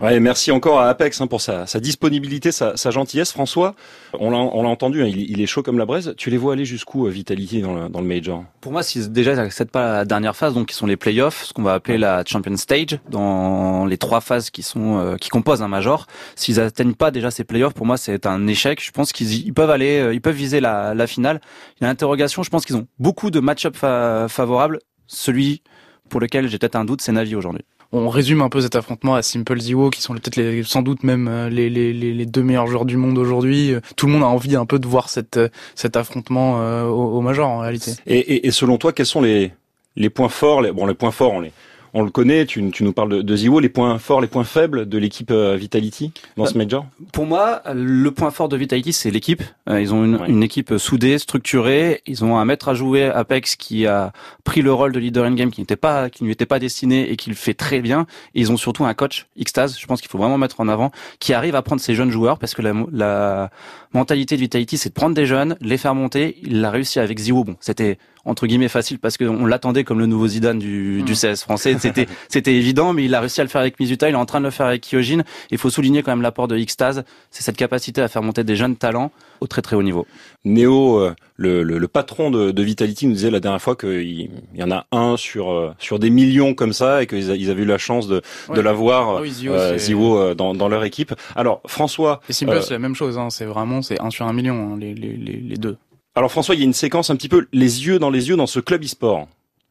Ouais, 0.00 0.18
merci 0.20 0.50
encore 0.50 0.80
à 0.80 0.88
Apex 0.88 1.20
hein, 1.20 1.26
pour 1.26 1.40
sa, 1.40 1.66
sa 1.66 1.80
disponibilité, 1.80 2.52
sa, 2.52 2.76
sa, 2.76 2.90
gentillesse. 2.90 3.32
François, 3.32 3.74
on 4.12 4.30
l'a 4.30 4.68
entendu, 4.68 5.02
hein, 5.02 5.06
il, 5.06 5.30
il, 5.30 5.40
est 5.40 5.46
chaud 5.46 5.62
comme 5.62 5.78
la 5.78 5.86
braise. 5.86 6.14
Tu 6.16 6.30
les 6.30 6.36
vois 6.36 6.54
aller 6.54 6.64
jusqu'où, 6.64 7.06
euh, 7.06 7.10
Vitality, 7.10 7.62
dans 7.62 7.74
le, 7.74 7.88
dans 7.88 8.00
le 8.00 8.06
Major? 8.06 8.44
Pour 8.60 8.72
moi, 8.72 8.82
si 8.82 9.08
déjà 9.08 9.34
n'accèdent 9.34 9.70
pas 9.70 9.92
la 9.92 10.04
dernière 10.04 10.34
phase, 10.36 10.52
donc 10.52 10.66
qui 10.66 10.74
sont 10.74 10.86
les 10.86 10.96
playoffs, 10.96 11.44
ce 11.44 11.52
qu'on 11.52 11.62
va 11.62 11.74
appeler 11.74 11.96
la 11.96 12.22
Champion 12.26 12.56
Stage, 12.56 12.98
dans 13.08 13.86
les 13.86 13.96
trois 13.96 14.20
phases 14.20 14.50
qui 14.50 14.62
sont 14.62 14.98
euh, 14.98 15.16
qui 15.16 15.30
composent 15.30 15.62
un 15.62 15.68
Major, 15.68 16.06
s'ils 16.34 16.60
atteignent 16.60 16.94
pas 16.94 17.10
déjà 17.10 17.30
ces 17.30 17.44
playoffs, 17.44 17.74
pour 17.74 17.86
moi, 17.86 17.96
c'est 17.96 18.26
un 18.26 18.46
échec. 18.46 18.84
Je 18.84 18.90
pense 18.90 19.12
qu'ils 19.12 19.54
peuvent 19.54 19.70
aller, 19.70 20.00
euh, 20.00 20.12
ils 20.12 20.20
peuvent 20.20 20.34
viser 20.34 20.60
la, 20.60 20.92
la 20.92 21.06
finale. 21.06 21.40
Il 21.80 21.84
y 21.84 21.86
a 21.86 21.88
l'interrogation, 21.88 22.42
je 22.42 22.50
pense 22.50 22.66
qu'ils 22.66 22.76
ont 22.76 22.86
beaucoup 22.98 23.30
de 23.30 23.38
match-up 23.40 23.76
fa 23.76 24.26
favorables. 24.28 24.80
Celui 25.06 25.62
pour 26.08 26.20
lequel 26.20 26.48
j'ai 26.48 26.58
peut-être 26.58 26.76
un 26.76 26.84
doute, 26.84 27.00
c'est 27.00 27.12
Navi 27.12 27.36
aujourd'hui 27.36 27.64
on 27.94 28.08
résume 28.08 28.42
un 28.42 28.48
peu 28.48 28.60
cet 28.60 28.76
affrontement 28.76 29.14
à 29.14 29.22
Simple 29.22 29.60
Zero, 29.60 29.90
qui 29.90 30.02
sont 30.02 30.14
peut-être 30.14 30.36
les, 30.36 30.62
sans 30.64 30.82
doute 30.82 31.04
même 31.04 31.28
euh, 31.28 31.48
les, 31.48 31.70
les, 31.70 31.92
les, 31.92 32.26
deux 32.26 32.42
meilleurs 32.42 32.66
joueurs 32.66 32.84
du 32.84 32.96
monde 32.96 33.16
aujourd'hui. 33.18 33.74
Tout 33.96 34.06
le 34.06 34.12
monde 34.12 34.22
a 34.22 34.26
envie 34.26 34.56
un 34.56 34.66
peu 34.66 34.78
de 34.78 34.86
voir 34.86 35.08
euh, 35.36 35.48
cet 35.74 35.96
affrontement 35.96 36.60
euh, 36.60 36.84
au, 36.84 37.18
au 37.18 37.20
Major 37.20 37.48
en 37.48 37.58
réalité. 37.58 37.92
Et, 38.06 38.18
et, 38.18 38.46
et, 38.46 38.50
selon 38.50 38.78
toi, 38.78 38.92
quels 38.92 39.06
sont 39.06 39.22
les, 39.22 39.52
les 39.96 40.10
points 40.10 40.28
forts 40.28 40.60
les, 40.60 40.72
Bon, 40.72 40.86
les 40.86 40.94
points 40.94 41.12
forts, 41.12 41.32
on 41.32 41.40
les 41.40 41.52
on 41.94 42.02
le 42.02 42.10
connaît, 42.10 42.44
tu, 42.44 42.70
tu 42.70 42.82
nous 42.82 42.92
parles 42.92 43.08
de, 43.08 43.22
de 43.22 43.36
Ziwo, 43.36 43.60
les 43.60 43.68
points 43.68 43.98
forts, 43.98 44.20
les 44.20 44.26
points 44.26 44.44
faibles 44.44 44.88
de 44.88 44.98
l'équipe 44.98 45.30
euh, 45.30 45.56
Vitality 45.56 46.12
dans 46.36 46.44
ce 46.44 46.58
major? 46.58 46.86
Pour 47.12 47.24
moi, 47.24 47.62
le 47.72 48.10
point 48.10 48.32
fort 48.32 48.48
de 48.48 48.56
Vitality, 48.56 48.92
c'est 48.92 49.12
l'équipe. 49.12 49.42
Euh, 49.68 49.80
ils 49.80 49.94
ont 49.94 50.04
une, 50.04 50.20
une, 50.26 50.42
équipe 50.42 50.74
soudée, 50.76 51.18
structurée. 51.18 52.02
Ils 52.06 52.24
ont 52.24 52.36
un 52.36 52.44
maître 52.44 52.68
à 52.68 52.74
jouer, 52.74 53.04
Apex, 53.04 53.54
qui 53.54 53.86
a 53.86 54.12
pris 54.42 54.60
le 54.60 54.72
rôle 54.72 54.90
de 54.90 54.98
leader 54.98 55.24
in-game 55.24 55.52
qui 55.52 55.60
n'était 55.60 55.76
pas, 55.76 56.10
qui 56.10 56.24
ne 56.24 56.26
lui 56.26 56.32
était 56.32 56.46
pas 56.46 56.58
destiné 56.58 57.10
et 57.10 57.16
qui 57.16 57.30
le 57.30 57.36
fait 57.36 57.54
très 57.54 57.80
bien. 57.80 58.06
Et 58.34 58.40
ils 58.40 58.50
ont 58.50 58.56
surtout 58.56 58.84
un 58.84 58.94
coach, 58.94 59.26
Xtaz, 59.40 59.76
je 59.78 59.86
pense 59.86 60.00
qu'il 60.00 60.10
faut 60.10 60.18
vraiment 60.18 60.38
mettre 60.38 60.60
en 60.60 60.68
avant, 60.68 60.90
qui 61.20 61.32
arrive 61.32 61.54
à 61.54 61.62
prendre 61.62 61.80
ces 61.80 61.94
jeunes 61.94 62.10
joueurs 62.10 62.40
parce 62.40 62.54
que 62.54 62.62
la, 62.62 62.74
la 62.90 63.50
mentalité 63.92 64.34
de 64.34 64.40
Vitality, 64.40 64.78
c'est 64.78 64.88
de 64.88 64.94
prendre 64.94 65.14
des 65.14 65.26
jeunes, 65.26 65.56
les 65.60 65.78
faire 65.78 65.94
monter. 65.94 66.38
Il 66.42 66.60
l'a 66.60 66.70
réussi 66.70 66.98
avec 66.98 67.18
Ziwo. 67.18 67.44
Bon, 67.44 67.56
c'était 67.60 67.98
entre 68.24 68.46
guillemets 68.46 68.68
facile 68.68 68.98
parce 68.98 69.16
qu'on 69.16 69.46
l'attendait 69.46 69.84
comme 69.84 69.98
le 69.98 70.06
nouveau 70.06 70.28
Zidane 70.28 70.58
du, 70.58 71.02
du 71.02 71.12
CS 71.14 71.42
français. 71.42 71.76
C'était 71.78 72.06
c'était 72.28 72.54
évident, 72.54 72.92
mais 72.92 73.04
il 73.04 73.14
a 73.14 73.20
réussi 73.20 73.40
à 73.40 73.44
le 73.44 73.50
faire 73.50 73.60
avec 73.60 73.78
Mizuta. 73.80 74.08
Il 74.08 74.12
est 74.12 74.16
en 74.16 74.26
train 74.26 74.40
de 74.40 74.44
le 74.44 74.50
faire 74.50 74.66
avec 74.66 74.82
Kyojin. 74.82 75.22
Il 75.50 75.58
faut 75.58 75.70
souligner 75.70 76.02
quand 76.02 76.12
même 76.12 76.22
l'apport 76.22 76.48
de 76.48 76.58
Xtaz. 76.58 77.04
C'est 77.30 77.42
cette 77.42 77.56
capacité 77.56 78.00
à 78.02 78.08
faire 78.08 78.22
monter 78.22 78.44
des 78.44 78.56
jeunes 78.56 78.76
talents 78.76 79.10
au 79.40 79.46
très 79.46 79.62
très 79.62 79.76
haut 79.76 79.82
niveau. 79.82 80.06
Néo, 80.44 80.98
euh, 80.98 81.14
le, 81.36 81.62
le, 81.62 81.78
le 81.78 81.88
patron 81.88 82.30
de, 82.30 82.50
de, 82.50 82.62
Vitality, 82.62 83.06
nous 83.06 83.14
disait 83.14 83.30
la 83.30 83.40
dernière 83.40 83.60
fois 83.60 83.76
qu'il 83.76 84.30
y 84.54 84.62
en 84.62 84.70
a 84.70 84.86
un 84.92 85.16
sur 85.16 85.50
euh, 85.50 85.74
sur 85.78 85.98
des 85.98 86.10
millions 86.10 86.54
comme 86.54 86.72
ça 86.72 87.02
et 87.02 87.06
qu'ils 87.06 87.30
avaient 87.50 87.62
eu 87.62 87.66
la 87.66 87.78
chance 87.78 88.06
de, 88.06 88.22
de 88.54 88.60
l'avoir, 88.60 89.18
ah 89.18 89.22
euh, 89.22 89.78
euh, 89.90 90.34
dans, 90.34 90.54
dans 90.54 90.68
leur 90.68 90.84
équipe. 90.84 91.14
Alors 91.34 91.60
François, 91.66 92.20
et 92.28 92.32
Simple, 92.32 92.62
c'est 92.62 92.74
la 92.74 92.78
même 92.78 92.94
chose. 92.94 93.18
Hein. 93.18 93.30
C'est 93.30 93.46
vraiment 93.46 93.82
c'est 93.82 94.00
un 94.00 94.10
sur 94.10 94.26
un 94.26 94.32
million 94.32 94.74
hein, 94.74 94.76
les, 94.78 94.94
les, 94.94 95.16
les 95.16 95.56
deux. 95.56 95.76
Alors 96.16 96.30
François, 96.30 96.54
il 96.54 96.58
y 96.58 96.62
a 96.62 96.64
une 96.64 96.72
séquence 96.72 97.10
un 97.10 97.16
petit 97.16 97.28
peu 97.28 97.48
les 97.52 97.86
yeux 97.86 97.98
dans 97.98 98.10
les 98.10 98.28
yeux 98.28 98.36
dans 98.36 98.46
ce 98.46 98.60
club 98.60 98.84
e-sport. 98.84 99.26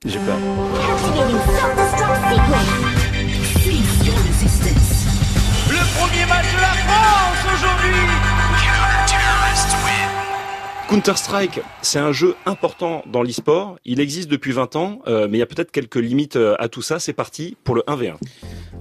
J'ai 0.05 0.19
peur. 0.19 0.37
Counter-Strike, 10.93 11.59
c'est 11.81 11.97
un 11.97 12.11
jeu 12.11 12.35
important 12.45 13.01
dans 13.11 13.23
l'e-sport. 13.23 13.77
Il 13.83 13.99
existe 13.99 14.29
depuis 14.29 14.51
20 14.51 14.75
ans, 14.75 14.99
euh, 15.07 15.27
mais 15.27 15.37
il 15.37 15.39
y 15.39 15.43
a 15.43 15.47
peut-être 15.47 15.71
quelques 15.71 15.95
limites 15.95 16.35
euh, 16.35 16.53
à 16.59 16.67
tout 16.67 16.83
ça. 16.83 16.99
C'est 16.99 17.13
parti 17.13 17.57
pour 17.63 17.73
le 17.73 17.81
1v1. 17.87 18.13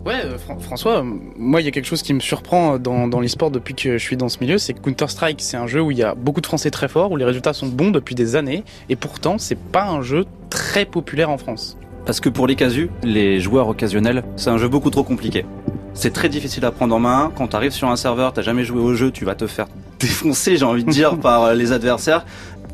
Ouais, 0.05 0.21
euh, 0.23 0.37
François, 0.61 1.03
moi 1.05 1.63
il 1.63 1.65
y 1.65 1.69
a 1.69 1.71
quelque 1.71 1.87
chose 1.87 2.03
qui 2.03 2.13
me 2.13 2.21
surprend 2.21 2.79
dans, 2.79 3.09
dans 3.09 3.19
l'e-sport 3.19 3.51
depuis 3.51 3.73
que 3.73 3.97
je 3.97 4.05
suis 4.05 4.19
dans 4.19 4.29
ce 4.29 4.41
milieu, 4.41 4.59
c'est 4.59 4.75
que 4.75 4.81
Counter-Strike, 4.81 5.41
c'est 5.41 5.57
un 5.57 5.67
jeu 5.67 5.81
où 5.81 5.91
il 5.91 5.97
y 5.97 6.03
a 6.03 6.15
beaucoup 6.15 6.43
de 6.43 6.47
Français 6.47 6.71
très 6.71 6.89
forts, 6.89 7.13
où 7.13 7.17
les 7.17 7.25
résultats 7.25 7.55
sont 7.55 7.69
bons 7.69 7.91
depuis 7.91 8.15
des 8.15 8.37
années, 8.37 8.63
et 8.91 8.97
pourtant 8.97 9.39
c'est 9.39 9.59
pas 9.59 9.87
un 9.87 10.03
jeu 10.03 10.27
très 10.51 10.85
populaire 10.85 11.31
en 11.31 11.39
France. 11.39 11.79
Parce 12.05 12.21
que 12.21 12.29
pour 12.29 12.47
les 12.47 12.57
casus, 12.57 12.91
les 13.03 13.41
joueurs 13.41 13.69
occasionnels, 13.69 14.23
c'est 14.37 14.51
un 14.51 14.59
jeu 14.59 14.69
beaucoup 14.69 14.91
trop 14.91 15.03
compliqué. 15.03 15.47
C'est 15.95 16.13
très 16.13 16.29
difficile 16.29 16.65
à 16.65 16.71
prendre 16.71 16.95
en 16.95 16.99
main. 16.99 17.33
Quand 17.37 17.49
tu 17.49 17.57
arrives 17.57 17.73
sur 17.73 17.89
un 17.89 17.97
serveur, 17.97 18.33
t'as 18.33 18.43
jamais 18.43 18.65
joué 18.65 18.81
au 18.81 18.95
jeu, 18.95 19.11
tu 19.11 19.25
vas 19.25 19.35
te 19.35 19.47
faire 19.47 19.67
défoncer, 20.01 20.57
j'ai 20.57 20.65
envie 20.65 20.85
de 20.85 20.91
dire, 20.91 21.19
par 21.21 21.45
euh, 21.45 21.55
les 21.55 21.73
adversaires. 21.73 22.25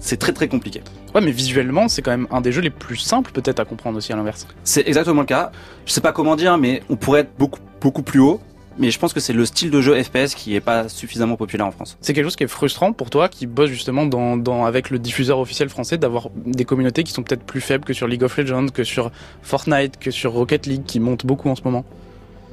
C'est 0.00 0.16
très 0.16 0.32
très 0.32 0.48
compliqué. 0.48 0.82
Ouais, 1.14 1.20
mais 1.20 1.32
visuellement, 1.32 1.88
c'est 1.88 2.02
quand 2.02 2.12
même 2.12 2.28
un 2.30 2.40
des 2.40 2.52
jeux 2.52 2.60
les 2.60 2.70
plus 2.70 2.96
simples 2.96 3.32
peut-être 3.32 3.58
à 3.58 3.64
comprendre 3.64 3.98
aussi 3.98 4.12
à 4.12 4.16
l'inverse. 4.16 4.46
C'est 4.62 4.86
exactement 4.86 5.22
le 5.22 5.26
cas. 5.26 5.50
Je 5.86 5.92
sais 5.92 6.00
pas 6.00 6.12
comment 6.12 6.36
dire, 6.36 6.56
mais 6.56 6.82
on 6.88 6.96
pourrait 6.96 7.20
être 7.20 7.32
beaucoup 7.38 7.60
beaucoup 7.80 8.02
plus 8.02 8.20
haut. 8.20 8.40
Mais 8.80 8.92
je 8.92 8.98
pense 9.00 9.12
que 9.12 9.18
c'est 9.18 9.32
le 9.32 9.44
style 9.44 9.72
de 9.72 9.80
jeu 9.80 10.00
FPS 10.00 10.36
qui 10.36 10.54
est 10.54 10.60
pas 10.60 10.88
suffisamment 10.88 11.34
populaire 11.34 11.66
en 11.66 11.72
France. 11.72 11.98
C'est 12.00 12.12
quelque 12.12 12.26
chose 12.26 12.36
qui 12.36 12.44
est 12.44 12.48
frustrant 12.48 12.92
pour 12.92 13.10
toi, 13.10 13.28
qui 13.28 13.48
bosse 13.48 13.70
justement 13.70 14.06
dans, 14.06 14.36
dans 14.36 14.66
avec 14.66 14.90
le 14.90 15.00
diffuseur 15.00 15.40
officiel 15.40 15.68
français, 15.68 15.98
d'avoir 15.98 16.28
des 16.46 16.64
communautés 16.64 17.02
qui 17.02 17.10
sont 17.10 17.24
peut-être 17.24 17.42
plus 17.42 17.60
faibles 17.60 17.84
que 17.84 17.92
sur 17.92 18.06
League 18.06 18.22
of 18.22 18.36
Legends, 18.36 18.68
que 18.68 18.84
sur 18.84 19.10
Fortnite, 19.42 19.98
que 19.98 20.12
sur 20.12 20.32
Rocket 20.32 20.66
League, 20.66 20.84
qui 20.86 21.00
montent 21.00 21.26
beaucoup 21.26 21.48
en 21.48 21.56
ce 21.56 21.62
moment? 21.64 21.84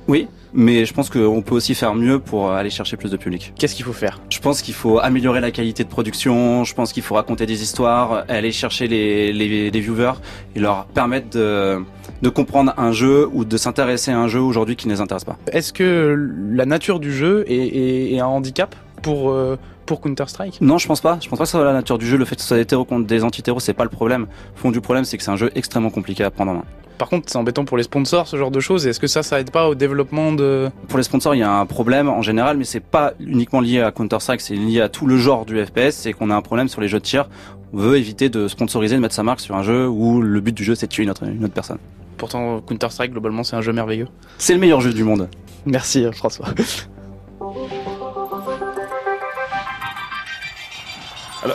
Oui, 0.07 0.27
mais 0.53 0.85
je 0.85 0.93
pense 0.93 1.09
qu'on 1.09 1.41
peut 1.41 1.55
aussi 1.55 1.73
faire 1.73 1.95
mieux 1.95 2.19
pour 2.19 2.51
aller 2.51 2.69
chercher 2.69 2.95
plus 2.95 3.09
de 3.09 3.17
public. 3.17 3.53
Qu'est-ce 3.57 3.73
qu'il 3.75 3.85
faut 3.85 3.93
faire? 3.93 4.21
Je 4.29 4.39
pense 4.39 4.61
qu'il 4.61 4.75
faut 4.75 4.99
améliorer 4.99 5.41
la 5.41 5.49
qualité 5.51 5.83
de 5.83 5.89
production, 5.89 6.63
je 6.63 6.75
pense 6.75 6.93
qu'il 6.93 7.01
faut 7.01 7.15
raconter 7.15 7.45
des 7.45 7.63
histoires, 7.63 8.23
aller 8.27 8.51
chercher 8.51 8.87
les, 8.87 9.33
les, 9.33 9.71
les 9.71 9.79
viewers 9.79 10.13
et 10.55 10.59
leur 10.59 10.85
permettre 10.85 11.31
de, 11.31 11.79
de 12.21 12.29
comprendre 12.29 12.73
un 12.77 12.91
jeu 12.91 13.27
ou 13.33 13.45
de 13.45 13.57
s'intéresser 13.57 14.11
à 14.11 14.19
un 14.19 14.27
jeu 14.27 14.39
aujourd'hui 14.39 14.75
qui 14.75 14.87
ne 14.87 14.93
les 14.93 15.01
intéresse 15.01 15.23
pas. 15.23 15.37
Est-ce 15.51 15.73
que 15.73 16.15
la 16.51 16.65
nature 16.65 16.99
du 16.99 17.11
jeu 17.11 17.43
est, 17.47 17.55
est, 17.55 18.13
est 18.13 18.19
un 18.19 18.27
handicap? 18.27 18.75
Pour... 19.05 19.29
Euh 19.29 19.57
pour 19.85 20.01
Counter-Strike? 20.01 20.61
Non, 20.61 20.77
je 20.77 20.87
pense 20.87 21.01
pas. 21.01 21.19
Je 21.21 21.29
pense 21.29 21.37
pas 21.37 21.45
que 21.45 21.49
ça 21.49 21.57
soit 21.59 21.65
la 21.65 21.73
nature 21.73 21.97
du 21.97 22.05
jeu. 22.07 22.17
Le 22.17 22.25
fait 22.25 22.35
que 22.35 22.41
ce 22.41 22.47
soit 22.47 22.57
des 22.57 22.63
hétéros 22.63 22.85
contre 22.85 23.05
des 23.05 23.23
anti-hétéros, 23.23 23.59
c'est 23.59 23.73
pas 23.73 23.83
le 23.83 23.89
problème. 23.89 24.27
Le 24.55 24.59
fond 24.59 24.71
du 24.71 24.81
problème, 24.81 25.05
c'est 25.05 25.17
que 25.17 25.23
c'est 25.23 25.31
un 25.31 25.35
jeu 25.35 25.51
extrêmement 25.55 25.89
compliqué 25.89 26.23
à 26.23 26.31
prendre 26.31 26.51
en 26.51 26.55
main. 26.55 26.63
Par 26.97 27.09
contre, 27.09 27.29
c'est 27.29 27.37
embêtant 27.37 27.65
pour 27.65 27.75
les 27.75 27.83
sponsors, 27.83 28.27
ce 28.27 28.37
genre 28.37 28.51
de 28.51 28.59
choses. 28.59 28.87
Est-ce 28.87 29.01
que 29.01 29.07
ça, 29.07 29.21
ça 29.21 29.39
aide 29.39 29.51
pas 29.51 29.67
au 29.67 29.75
développement 29.75 30.31
de... 30.31 30.69
Pour 30.87 30.97
les 30.97 31.03
sponsors, 31.03 31.35
il 31.35 31.39
y 31.39 31.43
a 31.43 31.51
un 31.51 31.65
problème 31.65 32.07
en 32.07 32.21
général, 32.21 32.57
mais 32.57 32.63
c'est 32.63 32.79
pas 32.79 33.13
uniquement 33.19 33.59
lié 33.59 33.81
à 33.81 33.91
Counter-Strike, 33.91 34.39
c'est 34.39 34.55
lié 34.55 34.79
à 34.79 34.87
tout 34.87 35.05
le 35.05 35.17
genre 35.17 35.45
du 35.45 35.63
FPS. 35.63 35.91
C'est 35.91 36.13
qu'on 36.13 36.29
a 36.29 36.35
un 36.35 36.41
problème 36.41 36.69
sur 36.69 36.79
les 36.79 36.87
jeux 36.87 36.99
de 36.99 37.03
tir. 37.03 37.27
On 37.73 37.77
veut 37.77 37.97
éviter 37.97 38.29
de 38.29 38.47
sponsoriser, 38.47 38.95
de 38.95 39.01
mettre 39.01 39.15
sa 39.15 39.23
marque 39.23 39.41
sur 39.41 39.55
un 39.55 39.63
jeu 39.63 39.87
où 39.87 40.21
le 40.21 40.39
but 40.39 40.55
du 40.55 40.63
jeu, 40.63 40.75
c'est 40.75 40.87
de 40.87 40.91
tuer 40.91 41.03
une 41.03 41.09
autre, 41.09 41.23
une 41.25 41.43
autre 41.43 41.53
personne. 41.53 41.79
Pourtant, 42.17 42.61
Counter-Strike, 42.61 43.11
globalement, 43.11 43.43
c'est 43.43 43.57
un 43.57 43.61
jeu 43.61 43.73
merveilleux. 43.73 44.07
C'est 44.37 44.53
le 44.53 44.59
meilleur 44.59 44.79
jeu 44.79 44.93
du 44.93 45.03
monde. 45.03 45.27
Merci, 45.65 46.05
François. 46.13 46.47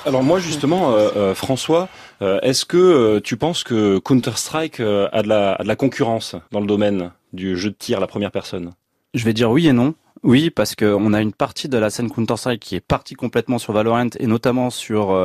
Alors, 0.07 0.23
moi 0.23 0.39
justement, 0.39 0.93
euh, 0.93 1.11
euh, 1.17 1.35
François, 1.35 1.89
euh, 2.23 2.41
est-ce 2.43 2.65
que 2.65 3.19
tu 3.21 3.37
penses 3.37 3.65
que 3.65 3.99
Counter-Strike 3.99 4.81
a, 4.81 5.23
de 5.23 5.29
la, 5.29 5.55
a 5.55 5.63
de 5.63 5.69
la 5.69 5.77
concurrence 5.77 6.37
dans 6.53 6.61
le 6.61 6.67
domaine 6.67 7.11
du 7.33 7.57
jeu 7.57 7.71
de 7.71 7.77
tir 7.77 7.99
à 7.99 8.01
la 8.01 8.07
première 8.07 8.31
personne? 8.31 8.73
Je 9.15 9.25
vais 9.25 9.33
dire 9.33 9.51
oui 9.51 9.69
et 9.69 9.73
non. 9.73 9.95
Oui, 10.23 10.51
parce 10.51 10.75
qu'on 10.75 11.15
a 11.15 11.21
une 11.21 11.33
partie 11.33 11.69
de 11.69 11.79
la 11.79 11.89
scène 11.89 12.11
Counter-Strike 12.11 12.61
qui 12.61 12.77
est 12.77 12.81
partie 12.81 13.15
complètement 13.15 13.59
sur 13.59 13.73
Valorant 13.73 14.11
et 14.19 14.27
notamment 14.27 14.71
sur 14.71 15.19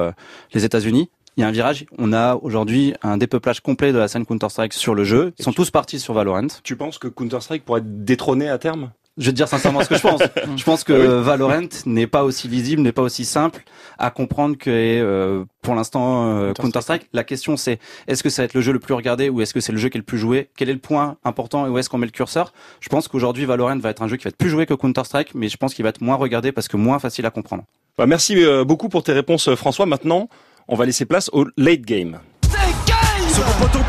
les 0.53 0.63
États-Unis. 0.65 1.09
Il 1.37 1.41
y 1.41 1.43
a 1.43 1.47
un 1.47 1.51
virage. 1.51 1.85
On 1.97 2.13
a 2.13 2.35
aujourd'hui 2.35 2.93
un 3.03 3.17
dépeuplage 3.17 3.59
complet 3.59 3.91
de 3.91 3.97
la 3.97 4.07
scène 4.07 4.25
Counter-Strike 4.25 4.71
sur 4.71 4.95
le 4.95 5.03
jeu. 5.03 5.33
Ils 5.37 5.43
sont 5.43 5.51
tous 5.51 5.69
partis 5.69 5.99
sur 5.99 6.13
Valorant. 6.13 6.47
Tu 6.63 6.77
penses 6.77 6.97
que 6.97 7.09
Counter-Strike 7.09 7.65
pourrait 7.65 7.81
être 7.81 8.05
détrôné 8.05 8.47
à 8.47 8.57
terme? 8.57 8.91
Je 9.17 9.25
vais 9.25 9.31
te 9.31 9.35
dire 9.37 9.47
sincèrement 9.47 9.81
ce 9.81 9.89
que 9.89 9.95
je 9.95 10.01
pense. 10.01 10.21
je 10.57 10.63
pense 10.63 10.83
que 10.83 10.93
ah 10.93 11.21
Valorant 11.21 11.69
n'est 11.85 12.07
pas 12.07 12.23
aussi 12.23 12.47
lisible, 12.47 12.81
n'est 12.81 12.91
pas 12.91 13.01
aussi 13.01 13.25
simple 13.25 13.63
à 13.97 14.11
comprendre 14.11 14.57
que 14.57 14.69
euh, 14.69 15.45
pour 15.61 15.75
l'instant 15.75 16.37
euh, 16.37 16.53
Counter-Strike. 16.53 17.07
La 17.13 17.23
question 17.23 17.55
c'est 17.55 17.79
est-ce 18.07 18.23
que 18.23 18.29
ça 18.29 18.41
va 18.41 18.45
être 18.45 18.53
le 18.53 18.61
jeu 18.61 18.73
le 18.73 18.79
plus 18.79 18.93
regardé 18.93 19.29
ou 19.29 19.41
est-ce 19.41 19.53
que 19.53 19.59
c'est 19.61 19.71
le 19.71 19.77
jeu 19.77 19.89
qui 19.89 19.97
est 19.97 19.99
le 19.99 20.05
plus 20.05 20.17
joué? 20.17 20.49
Quel 20.57 20.69
est 20.69 20.73
le 20.73 20.79
point 20.79 21.17
important 21.23 21.65
et 21.65 21.69
où 21.69 21.77
est-ce 21.77 21.89
qu'on 21.89 21.97
met 21.97 22.07
le 22.07 22.11
curseur? 22.11 22.53
Je 22.81 22.89
pense 22.89 23.07
qu'aujourd'hui 23.07 23.45
Valorant 23.45 23.77
va 23.77 23.89
être 23.89 24.01
un 24.01 24.07
jeu 24.07 24.17
qui 24.17 24.25
va 24.25 24.29
être 24.29 24.37
plus 24.37 24.49
joué 24.49 24.65
que 24.65 24.73
Counter-Strike, 24.73 25.33
mais 25.33 25.47
je 25.47 25.57
pense 25.57 25.73
qu'il 25.73 25.83
va 25.83 25.89
être 25.89 26.01
moins 26.01 26.15
regardé 26.15 26.51
parce 26.51 26.67
que 26.67 26.77
moins 26.77 26.99
facile 26.99 27.25
à 27.25 27.31
comprendre. 27.31 27.63
Bah, 27.97 28.05
merci 28.07 28.35
euh, 28.43 28.65
beaucoup 28.65 28.89
pour 28.89 29.03
tes 29.03 29.13
réponses 29.13 29.53
François. 29.55 29.85
Maintenant, 29.85 30.27
on 30.67 30.75
va 30.75 30.85
laisser 30.85 31.05
place 31.05 31.29
au 31.31 31.45
late 31.57 31.81
game. 31.81 32.19
Poteau 33.59 33.79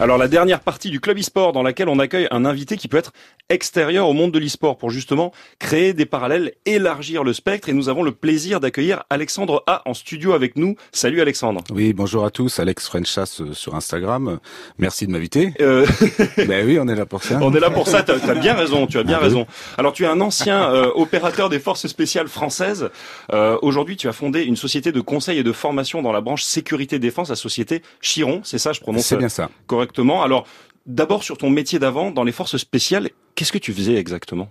Alors 0.00 0.16
la 0.16 0.28
dernière 0.28 0.60
partie 0.60 0.88
du 0.88 0.98
club 0.98 1.18
e-sport 1.18 1.52
dans 1.52 1.62
laquelle 1.62 1.90
on 1.90 1.98
accueille 1.98 2.26
un 2.30 2.46
invité 2.46 2.78
qui 2.78 2.88
peut 2.88 2.96
être 2.96 3.12
extérieur 3.50 4.08
au 4.08 4.14
monde 4.14 4.32
de 4.32 4.38
l'e-sport 4.38 4.78
pour 4.78 4.88
justement 4.88 5.30
créer 5.58 5.92
des 5.92 6.06
parallèles, 6.06 6.52
élargir 6.64 7.22
le 7.22 7.34
spectre 7.34 7.68
et 7.68 7.74
nous 7.74 7.90
avons 7.90 8.02
le 8.02 8.12
plaisir 8.12 8.60
d'accueillir 8.60 9.02
Alexandre 9.10 9.62
A 9.66 9.82
en 9.84 9.92
studio 9.92 10.32
avec 10.32 10.56
nous. 10.56 10.74
Salut 10.90 11.20
Alexandre. 11.20 11.62
Oui, 11.70 11.92
bonjour 11.92 12.24
à 12.24 12.30
tous, 12.30 12.60
Alex 12.60 12.86
Frenchas 12.86 13.40
euh, 13.40 13.52
sur 13.52 13.74
Instagram. 13.74 14.38
Merci 14.78 15.06
de 15.06 15.12
m'inviter. 15.12 15.52
Euh... 15.60 15.84
ben 16.38 16.66
oui, 16.66 16.78
on 16.80 16.88
est 16.88 16.94
là 16.94 17.04
pour 17.04 17.22
ça. 17.22 17.38
On 17.42 17.52
est 17.52 17.60
là 17.60 17.68
pour 17.68 17.86
ça, 17.86 18.02
tu 18.02 18.12
as, 18.12 18.34
bien 18.36 18.54
raison, 18.54 18.86
tu 18.86 18.98
as 18.98 19.02
bien 19.02 19.18
ah 19.20 19.24
raison. 19.24 19.46
Alors 19.76 19.92
tu 19.92 20.04
es 20.04 20.06
un 20.06 20.22
ancien 20.22 20.72
euh, 20.72 20.90
opérateur 20.94 21.50
des 21.50 21.58
forces 21.58 21.86
spéciales 21.88 22.28
françaises. 22.28 22.88
Euh, 23.34 23.58
Aujourd'hui, 23.60 23.98
tu 23.98 24.08
as 24.08 24.12
fondé 24.12 24.44
une 24.44 24.56
société 24.56 24.92
de 24.92 25.00
conseil 25.02 25.38
et 25.38 25.42
de 25.42 25.52
formation 25.52 26.00
dans 26.00 26.12
la 26.12 26.22
branche 26.22 26.44
sécurité 26.44 26.98
défense, 26.98 27.28
la 27.28 27.36
société 27.36 27.82
Chiron, 28.00 28.40
c'est 28.44 28.56
ça, 28.56 28.72
je 28.72 28.80
prononce 28.80 29.04
C'est 29.04 29.18
bien 29.18 29.28
ça. 29.28 29.50
correctement 29.66 29.89
alors, 29.98 30.46
d'abord 30.86 31.22
sur 31.22 31.38
ton 31.38 31.50
métier 31.50 31.78
d'avant, 31.78 32.10
dans 32.10 32.24
les 32.24 32.32
forces 32.32 32.56
spéciales, 32.56 33.10
qu'est-ce 33.34 33.52
que 33.52 33.58
tu 33.58 33.72
faisais 33.72 33.96
exactement? 33.96 34.48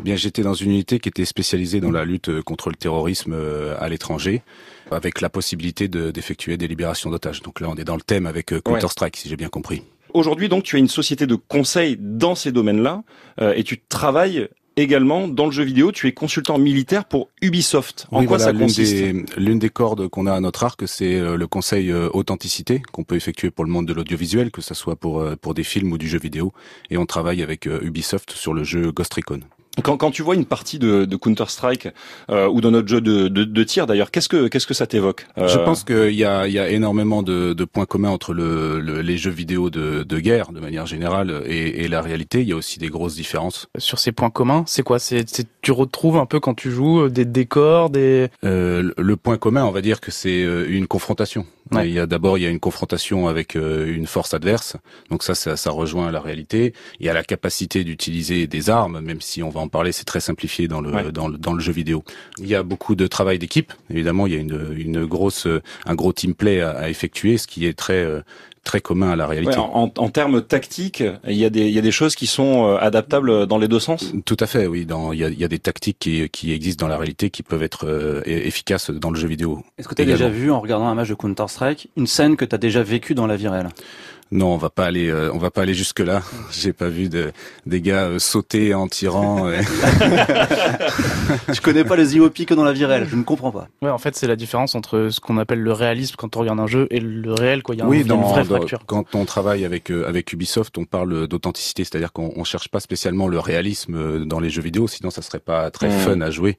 Eh 0.00 0.02
bien, 0.02 0.16
j'étais 0.16 0.42
dans 0.42 0.54
une 0.54 0.70
unité 0.70 0.98
qui 0.98 1.08
était 1.08 1.24
spécialisée 1.24 1.80
dans 1.80 1.90
la 1.90 2.04
lutte 2.04 2.30
euh, 2.30 2.42
contre 2.42 2.70
le 2.70 2.76
terrorisme 2.76 3.34
euh, 3.34 3.76
à 3.78 3.88
l'étranger, 3.88 4.42
avec 4.90 5.20
la 5.20 5.28
possibilité 5.28 5.88
d'effectuer 5.88 6.56
des 6.56 6.68
libérations 6.68 7.10
d'otages. 7.10 7.42
Donc 7.42 7.60
là, 7.60 7.68
on 7.70 7.74
est 7.74 7.84
dans 7.84 7.96
le 7.96 8.02
thème 8.02 8.26
avec 8.26 8.52
euh, 8.52 8.60
Counter-Strike, 8.60 9.16
si 9.16 9.28
j'ai 9.28 9.36
bien 9.36 9.48
compris. 9.48 9.82
Aujourd'hui, 10.14 10.48
donc, 10.48 10.64
tu 10.64 10.76
as 10.76 10.78
une 10.78 10.88
société 10.88 11.26
de 11.26 11.34
conseil 11.34 11.98
dans 12.00 12.34
ces 12.34 12.50
domaines-là, 12.50 13.02
et 13.54 13.62
tu 13.62 13.78
travailles 13.78 14.48
également 14.82 15.28
dans 15.28 15.46
le 15.46 15.52
jeu 15.52 15.64
vidéo, 15.64 15.92
tu 15.92 16.06
es 16.06 16.12
consultant 16.12 16.58
militaire 16.58 17.04
pour 17.04 17.28
Ubisoft. 17.42 18.06
En 18.10 18.24
quoi 18.24 18.38
ça 18.38 18.52
consiste? 18.52 19.36
L'une 19.36 19.58
des, 19.58 19.70
cordes 19.70 20.08
qu'on 20.08 20.26
a 20.26 20.32
à 20.32 20.40
notre 20.40 20.64
arc, 20.64 20.82
c'est 20.86 21.14
euh, 21.14 21.36
le 21.36 21.46
conseil 21.46 21.90
euh, 21.90 22.08
authenticité 22.12 22.82
qu'on 22.92 23.04
peut 23.04 23.16
effectuer 23.16 23.50
pour 23.50 23.64
le 23.64 23.70
monde 23.70 23.86
de 23.86 23.92
l'audiovisuel, 23.92 24.50
que 24.50 24.62
ce 24.62 24.74
soit 24.74 24.96
pour, 24.96 25.20
euh, 25.20 25.36
pour 25.36 25.54
des 25.54 25.64
films 25.64 25.92
ou 25.92 25.98
du 25.98 26.08
jeu 26.08 26.18
vidéo. 26.18 26.52
Et 26.90 26.96
on 26.96 27.06
travaille 27.06 27.42
avec 27.42 27.66
Ubisoft 27.66 28.32
sur 28.32 28.54
le 28.54 28.64
jeu 28.64 28.92
Ghost 28.92 29.14
Recon. 29.14 29.40
Quand, 29.82 29.96
quand 29.96 30.10
tu 30.10 30.22
vois 30.22 30.34
une 30.34 30.44
partie 30.44 30.78
de, 30.78 31.04
de 31.04 31.16
Counter 31.16 31.44
Strike 31.48 31.88
euh, 32.30 32.48
ou 32.48 32.60
de 32.60 32.70
notre 32.70 32.88
jeu 32.88 33.00
de, 33.00 33.28
de, 33.28 33.44
de 33.44 33.64
tir 33.64 33.86
d'ailleurs, 33.86 34.10
qu'est-ce 34.10 34.28
que 34.28 34.48
qu'est-ce 34.48 34.66
que 34.66 34.74
ça 34.74 34.86
t'évoque 34.86 35.26
euh... 35.38 35.48
Je 35.48 35.58
pense 35.58 35.84
qu'il 35.84 36.14
y 36.14 36.24
a, 36.24 36.46
il 36.46 36.52
y 36.52 36.58
a 36.58 36.68
énormément 36.68 37.22
de, 37.22 37.52
de 37.52 37.64
points 37.64 37.86
communs 37.86 38.10
entre 38.10 38.32
le, 38.32 38.80
le, 38.80 39.00
les 39.00 39.16
jeux 39.16 39.30
vidéo 39.30 39.70
de, 39.70 40.02
de 40.02 40.18
guerre 40.18 40.52
de 40.52 40.60
manière 40.60 40.86
générale 40.86 41.42
et, 41.46 41.84
et, 41.84 41.88
la 41.88 42.02
réalité. 42.02 42.40
Il 42.42 42.48
y 42.48 42.52
a 42.52 42.56
aussi 42.56 42.78
des 42.78 42.88
grosses 42.88 43.14
différences. 43.14 43.68
Sur 43.78 43.98
ces 43.98 44.12
points 44.12 44.30
communs, 44.30 44.64
c'est 44.66 44.82
quoi? 44.82 44.98
C'est 44.98 45.24
tu 45.62 45.72
retrouves 45.72 46.16
un 46.16 46.26
peu 46.26 46.40
quand 46.40 46.54
tu 46.54 46.70
joues 46.70 47.02
euh, 47.02 47.10
des 47.10 47.24
décors, 47.24 47.90
des. 47.90 48.28
Euh, 48.44 48.92
le 48.96 49.16
point 49.16 49.36
commun, 49.36 49.64
on 49.64 49.70
va 49.70 49.80
dire 49.80 50.00
que 50.00 50.10
c'est 50.10 50.42
euh, 50.42 50.66
une 50.68 50.86
confrontation 50.86 51.44
Il 51.72 51.90
y 51.90 51.98
a 51.98 52.06
d'abord 52.06 52.38
il 52.38 52.42
y 52.42 52.46
a 52.46 52.50
une 52.50 52.60
confrontation 52.60 53.28
avec 53.28 53.54
une 53.54 54.06
force 54.06 54.32
adverse, 54.34 54.76
donc 55.10 55.22
ça, 55.22 55.34
ça, 55.34 55.56
ça 55.56 55.70
rejoint 55.70 56.10
la 56.10 56.20
réalité. 56.20 56.72
Il 57.00 57.06
y 57.06 57.08
a 57.08 57.12
la 57.12 57.22
capacité 57.22 57.84
d'utiliser 57.84 58.46
des 58.46 58.70
armes, 58.70 59.00
même 59.00 59.20
si 59.20 59.42
on 59.42 59.50
va 59.50 59.60
en 59.60 59.67
parler, 59.68 59.92
c'est 59.92 60.04
très 60.04 60.20
simplifié 60.20 60.68
dans 60.68 60.80
le, 60.80 61.12
dans 61.12 61.28
le 61.28 61.38
dans 61.38 61.52
le 61.52 61.60
jeu 61.60 61.72
vidéo. 61.72 62.04
Il 62.38 62.46
y 62.46 62.54
a 62.54 62.62
beaucoup 62.62 62.94
de 62.94 63.06
travail 63.06 63.38
d'équipe. 63.38 63.72
Évidemment, 63.90 64.26
il 64.26 64.32
y 64.32 64.36
a 64.36 64.40
une, 64.40 64.74
une 64.76 65.04
grosse 65.06 65.46
un 65.86 65.94
gros 65.94 66.12
team 66.12 66.34
play 66.34 66.60
à, 66.60 66.70
à 66.70 66.88
effectuer, 66.88 67.38
ce 67.38 67.46
qui 67.46 67.66
est 67.66 67.74
très 67.74 68.04
euh, 68.04 68.20
très 68.64 68.80
commun 68.80 69.10
à 69.10 69.16
la 69.16 69.26
réalité. 69.26 69.56
en, 69.56 69.90
en, 69.96 70.08
termes 70.10 70.42
tactiques, 70.42 71.02
il 71.26 71.36
y 71.36 71.44
a 71.44 71.50
des 71.50 71.66
il 71.68 71.72
y 71.72 71.78
a 71.78 71.82
des 71.82 71.90
choses 71.90 72.14
qui 72.14 72.26
sont 72.26 72.66
euh, 72.66 72.76
adaptables 72.78 73.46
dans 73.46 73.58
les 73.58 73.68
deux 73.68 73.80
sens? 73.80 74.12
Tout 74.24 74.36
à 74.40 74.46
fait, 74.46 74.66
oui. 74.66 74.84
Dans 74.84 75.12
il 75.12 75.20
y 75.20 75.24
a, 75.24 75.28
il 75.28 75.38
y 75.38 75.44
a 75.44 75.48
des 75.48 75.58
tactiques 75.58 75.98
qui, 75.98 76.28
qui 76.28 76.52
existent 76.52 76.84
dans 76.84 76.90
la 76.90 76.98
réalité 76.98 77.30
qui 77.30 77.42
peuvent 77.42 77.62
être 77.62 77.86
euh, 77.86 78.22
efficaces 78.26 78.90
dans 78.90 79.10
le 79.10 79.18
jeu 79.18 79.28
vidéo. 79.28 79.62
Est-ce 79.78 79.88
que 79.88 79.94
tu 79.94 80.02
as 80.02 80.04
déjà 80.04 80.28
vu 80.28 80.50
en 80.50 80.60
regardant 80.60 80.88
un 80.88 80.94
match 80.94 81.08
de 81.08 81.14
Counter 81.14 81.46
Strike 81.48 81.88
une 81.96 82.06
scène 82.06 82.36
que 82.36 82.44
tu 82.44 82.54
as 82.54 82.58
déjà 82.58 82.82
vécue 82.82 83.14
dans 83.14 83.26
la 83.26 83.36
vie 83.36 83.48
réelle? 83.48 83.68
Non, 84.30 84.52
on 84.52 84.58
va 84.58 84.68
pas 84.68 84.84
aller, 84.84 85.08
euh, 85.08 85.32
on 85.32 85.38
va 85.38 85.50
pas 85.50 85.62
aller 85.62 85.72
jusque 85.72 86.00
là. 86.00 86.22
J'ai 86.50 86.74
pas 86.74 86.88
vu 86.88 87.08
de, 87.08 87.32
des 87.66 87.80
gars 87.80 88.04
euh, 88.04 88.18
sauter 88.18 88.74
en 88.74 88.86
tirant. 88.86 89.48
Et... 89.52 89.62
je 91.48 91.60
connais 91.62 91.84
pas 91.84 91.96
les 91.96 92.16
IOP 92.16 92.44
que 92.46 92.54
dans 92.54 92.64
la 92.64 92.72
vie 92.72 92.84
réelle. 92.84 93.06
Je 93.08 93.16
ne 93.16 93.22
comprends 93.22 93.50
pas. 93.50 93.68
Ouais, 93.80 93.90
en 93.90 93.98
fait, 93.98 94.16
c'est 94.16 94.26
la 94.26 94.36
différence 94.36 94.74
entre 94.74 95.08
ce 95.10 95.20
qu'on 95.20 95.38
appelle 95.38 95.60
le 95.60 95.72
réalisme 95.72 96.16
quand 96.18 96.36
on 96.36 96.40
regarde 96.40 96.60
un 96.60 96.66
jeu 96.66 96.86
et 96.90 97.00
le 97.00 97.32
réel 97.32 97.62
quoi. 97.62 97.74
Il 97.74 97.78
y 97.78 97.82
a, 97.82 97.86
oui, 97.86 98.02
une 98.02 98.22
vraie 98.22 98.44
fracture. 98.44 98.80
Quand 98.86 99.14
on 99.14 99.24
travaille 99.24 99.64
avec 99.64 99.90
euh, 99.90 100.06
avec 100.06 100.32
Ubisoft, 100.32 100.76
on 100.76 100.84
parle 100.84 101.26
d'authenticité, 101.26 101.84
c'est-à-dire 101.84 102.12
qu'on 102.12 102.32
on 102.36 102.44
cherche 102.44 102.68
pas 102.68 102.80
spécialement 102.80 103.28
le 103.28 103.38
réalisme 103.38 104.26
dans 104.26 104.40
les 104.40 104.50
jeux 104.50 104.62
vidéo, 104.62 104.88
sinon 104.88 105.10
ça 105.10 105.22
serait 105.22 105.38
pas 105.38 105.70
très 105.70 105.88
mmh. 105.88 106.00
fun 106.00 106.20
à 106.20 106.30
jouer. 106.30 106.58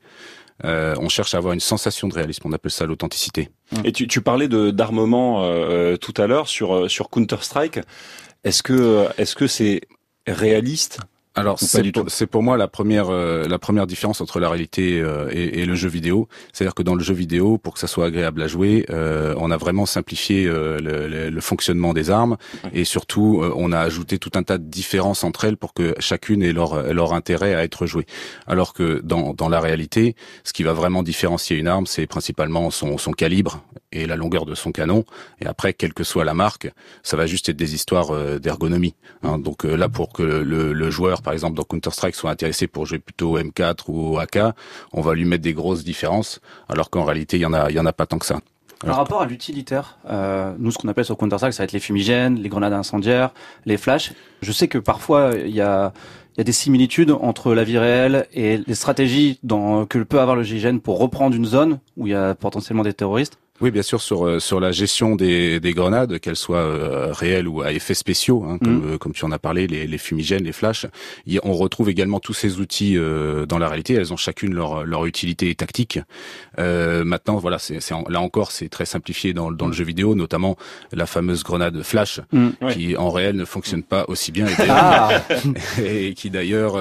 Euh, 0.66 0.96
on 1.00 1.10
cherche 1.10 1.34
à 1.34 1.38
avoir 1.38 1.54
une 1.54 1.60
sensation 1.60 2.08
de 2.08 2.14
réalisme. 2.14 2.44
On 2.46 2.54
appelle 2.54 2.72
ça 2.72 2.86
l'authenticité. 2.86 3.50
Et 3.84 3.92
tu, 3.92 4.08
tu 4.08 4.22
parlais 4.22 4.48
de 4.48 4.72
d'armement 4.72 5.44
euh, 5.44 5.96
tout 5.96 6.14
à 6.18 6.28
l'heure 6.28 6.48
sur 6.48 6.76
euh, 6.76 6.88
sur 6.88 7.10
Counter 7.10 7.38
Strike. 7.42 7.80
Est-ce 8.44 8.64
que 8.64 9.08
est-ce 9.18 9.36
que 9.36 9.48
c'est 9.48 9.82
réaliste 10.28 11.00
alors 11.40 11.60
c'est 11.60 11.92
pour, 11.92 12.06
pour, 12.30 12.44
moi 12.44 12.58
la 12.58 12.68
première 12.68 13.10
euh, 13.10 13.48
la 13.48 13.60
première 13.60 13.88
différence 13.88 14.22
entre 14.22 14.40
la 14.40 14.50
réalité 14.50 15.00
euh, 15.00 15.30
et, 15.32 15.62
et, 15.62 15.66
le 15.66 15.76
jeu 15.76 15.90
vidéo, 15.90 16.28
c'est-à-dire 16.52 16.76
que 16.76 16.84
dans 16.84 16.96
le 16.96 17.04
jeu 17.04 17.14
vidéo, 17.14 17.58
pour 17.58 17.74
que 17.74 17.80
ça 17.80 17.88
soit 17.88 18.06
agréable 18.06 18.42
à 18.42 18.48
jouer, 18.48 18.86
euh, 18.90 19.34
on 19.38 19.52
a 19.52 19.58
vraiment 19.58 19.86
simplifié 19.86 20.46
le, 20.46 20.80
le, 20.80 21.30
le, 21.30 21.42
fonctionnement 21.42 21.94
des 21.94 22.12
armes 22.12 22.38
et 22.74 22.84
surtout 22.84 23.42
on 23.56 23.72
a 23.72 23.80
ajouté 23.80 24.20
tout 24.20 24.32
un 24.36 24.44
tas 24.44 24.58
de 24.58 24.66
différences 24.66 25.24
entre 25.24 25.46
elles 25.46 25.58
pour 25.58 25.74
que 25.74 25.96
chacune 26.00 26.44
ait 26.44 26.52
leur 26.52 26.94
leur 26.94 27.14
intérêt 27.14 27.56
à 27.56 27.64
être 27.64 27.86
jouée. 27.86 28.06
Alors 28.46 28.74
que 28.74 29.02
dans 29.04 29.34
dans 29.34 29.50
la 29.50 29.60
réalité, 29.60 30.16
ce 30.44 30.54
qui 30.54 30.64
va 30.64 30.74
vraiment 30.74 31.04
différencier 31.04 31.58
une 31.58 31.68
arme, 31.68 31.86
c'est 31.86 32.08
principalement 32.08 32.72
son 32.72 32.98
son 32.98 33.12
calibre 33.12 33.64
et 33.92 34.06
la 34.06 34.16
longueur 34.16 34.46
de 34.46 34.56
son 34.56 34.72
canon. 34.72 35.06
Et 35.42 35.48
après, 35.48 35.74
quelle 35.74 35.94
que 35.94 36.04
soit 36.04 36.26
la 36.26 36.34
marque, 36.34 36.72
ça 37.02 37.18
va 37.18 37.26
juste 37.26 37.50
être 37.50 37.58
des 37.58 37.74
histoires 37.74 38.40
d'ergonomie. 38.40 38.96
Hein. 39.24 39.40
Donc 39.40 39.64
là, 39.64 39.90
pour 39.90 40.14
que 40.14 40.24
le, 40.24 40.74
le 40.74 40.92
joueur 40.92 41.22
par 41.30 41.36
exemple 41.36 41.56
dans 41.56 41.64
Counter-Strike 41.64 42.16
soit 42.16 42.32
intéressé 42.32 42.66
pour 42.66 42.88
jouer 42.88 42.98
plutôt 42.98 43.38
M4 43.38 43.82
ou 43.88 44.18
AK, 44.18 44.40
on 44.94 45.02
va 45.02 45.14
lui 45.14 45.26
mettre 45.26 45.44
des 45.44 45.54
grosses 45.54 45.84
différences, 45.84 46.42
alors 46.68 46.90
qu'en 46.90 47.04
réalité 47.04 47.38
il 47.38 47.42
y 47.42 47.46
en 47.46 47.54
a, 47.54 47.70
il 47.70 47.76
y 47.76 47.80
en 47.80 47.86
a 47.86 47.94
pas 47.94 48.08
tant 48.08 48.18
que 48.18 48.26
ça. 48.26 48.40
Par 48.80 48.96
rapport 48.96 49.22
à 49.22 49.28
l'utilitaire, 49.28 50.00
euh, 50.10 50.56
nous 50.58 50.72
ce 50.72 50.80
qu'on 50.80 50.88
appelle 50.88 51.06
sur 51.06 51.16
Counter-Strike, 51.18 51.54
ça 51.54 51.62
va 51.62 51.66
être 51.66 51.72
les 51.72 51.80
fumigènes, 51.80 52.40
les 52.40 52.50
grenades 52.50 52.74
incendiaires, 52.74 53.30
les 53.68 53.78
flashs. 53.78 54.14
Je 54.42 54.52
sais 54.52 54.68
que 54.68 54.80
parfois 54.80 55.34
il 55.36 55.54
y 55.54 55.62
a 55.62 55.94
il 56.36 56.40
y 56.40 56.42
a 56.42 56.44
des 56.46 56.52
similitudes 56.52 57.12
entre 57.12 57.54
la 57.54 57.64
vie 57.64 57.78
réelle 57.78 58.26
et 58.34 58.58
les 58.66 58.74
stratégies 58.74 59.40
dans, 59.44 59.86
que 59.86 60.00
peut 60.00 60.20
avoir 60.20 60.36
le 60.36 60.42
GIGN 60.42 60.80
pour 60.80 60.98
reprendre 60.98 61.36
une 61.36 61.46
zone 61.46 61.78
où 61.96 62.08
il 62.08 62.12
y 62.12 62.16
a 62.16 62.34
potentiellement 62.34 62.84
des 62.84 62.94
terroristes. 62.94 63.38
Oui, 63.62 63.72
bien 63.72 63.82
sûr, 63.82 64.02
sur 64.02 64.26
euh, 64.26 64.40
sur 64.40 64.60
la 64.60 64.72
gestion 64.72 65.16
des, 65.16 65.60
des 65.60 65.74
grenades, 65.74 66.20
qu'elles 66.20 66.38
soient 66.38 66.60
euh, 66.60 67.12
réelles 67.12 67.48
ou 67.48 67.62
à 67.62 67.74
effets 67.74 67.94
spéciaux, 67.94 68.46
hein, 68.48 68.58
comme, 68.58 68.80
mm. 68.80 68.94
euh, 68.94 68.98
comme 68.98 69.12
tu 69.12 69.26
en 69.26 69.32
as 69.32 69.40
parlé, 69.40 69.68
les, 69.68 69.86
les 69.86 69.98
fumigènes, 69.98 70.44
les 70.44 70.54
flashs. 70.54 70.86
on 71.44 71.54
retrouve 71.54 71.90
également 71.90 72.20
tous 72.20 72.34
ces 72.34 72.60
outils 72.60 72.98
dans 73.48 73.58
la 73.58 73.68
réalité. 73.68 73.94
Elles 73.94 74.14
ont 74.14 74.18
chacune 74.18 74.54
leur 74.54 74.86
leur 74.86 75.06
utilité 75.06 75.54
tactique. 75.56 76.00
maintenant, 76.58 77.38
voilà, 77.38 77.60
c'est 77.60 77.80
là 78.10 78.22
encore, 78.22 78.52
c'est 78.52 78.70
très 78.70 78.86
simplifié 78.86 79.34
dans, 79.34 79.52
dans 79.52 79.68
le 79.68 79.74
jeu 79.74 79.84
vidéo, 79.84 80.16
notamment 80.16 80.58
la 80.92 81.06
fameuse 81.06 81.44
grenade 81.44 81.82
flash, 81.84 82.22
mm. 82.32 82.50
qui 82.72 82.98
en 82.98 83.10
réel 83.10 83.36
ne 83.36 83.46
fonctionne 83.46 83.84
pas 83.84 84.06
aussi 84.08 84.32
bien 84.32 84.48
et, 84.48 84.54
ah. 84.70 85.22
et 85.84 86.14
qui 86.14 86.30
d'ailleurs 86.30 86.78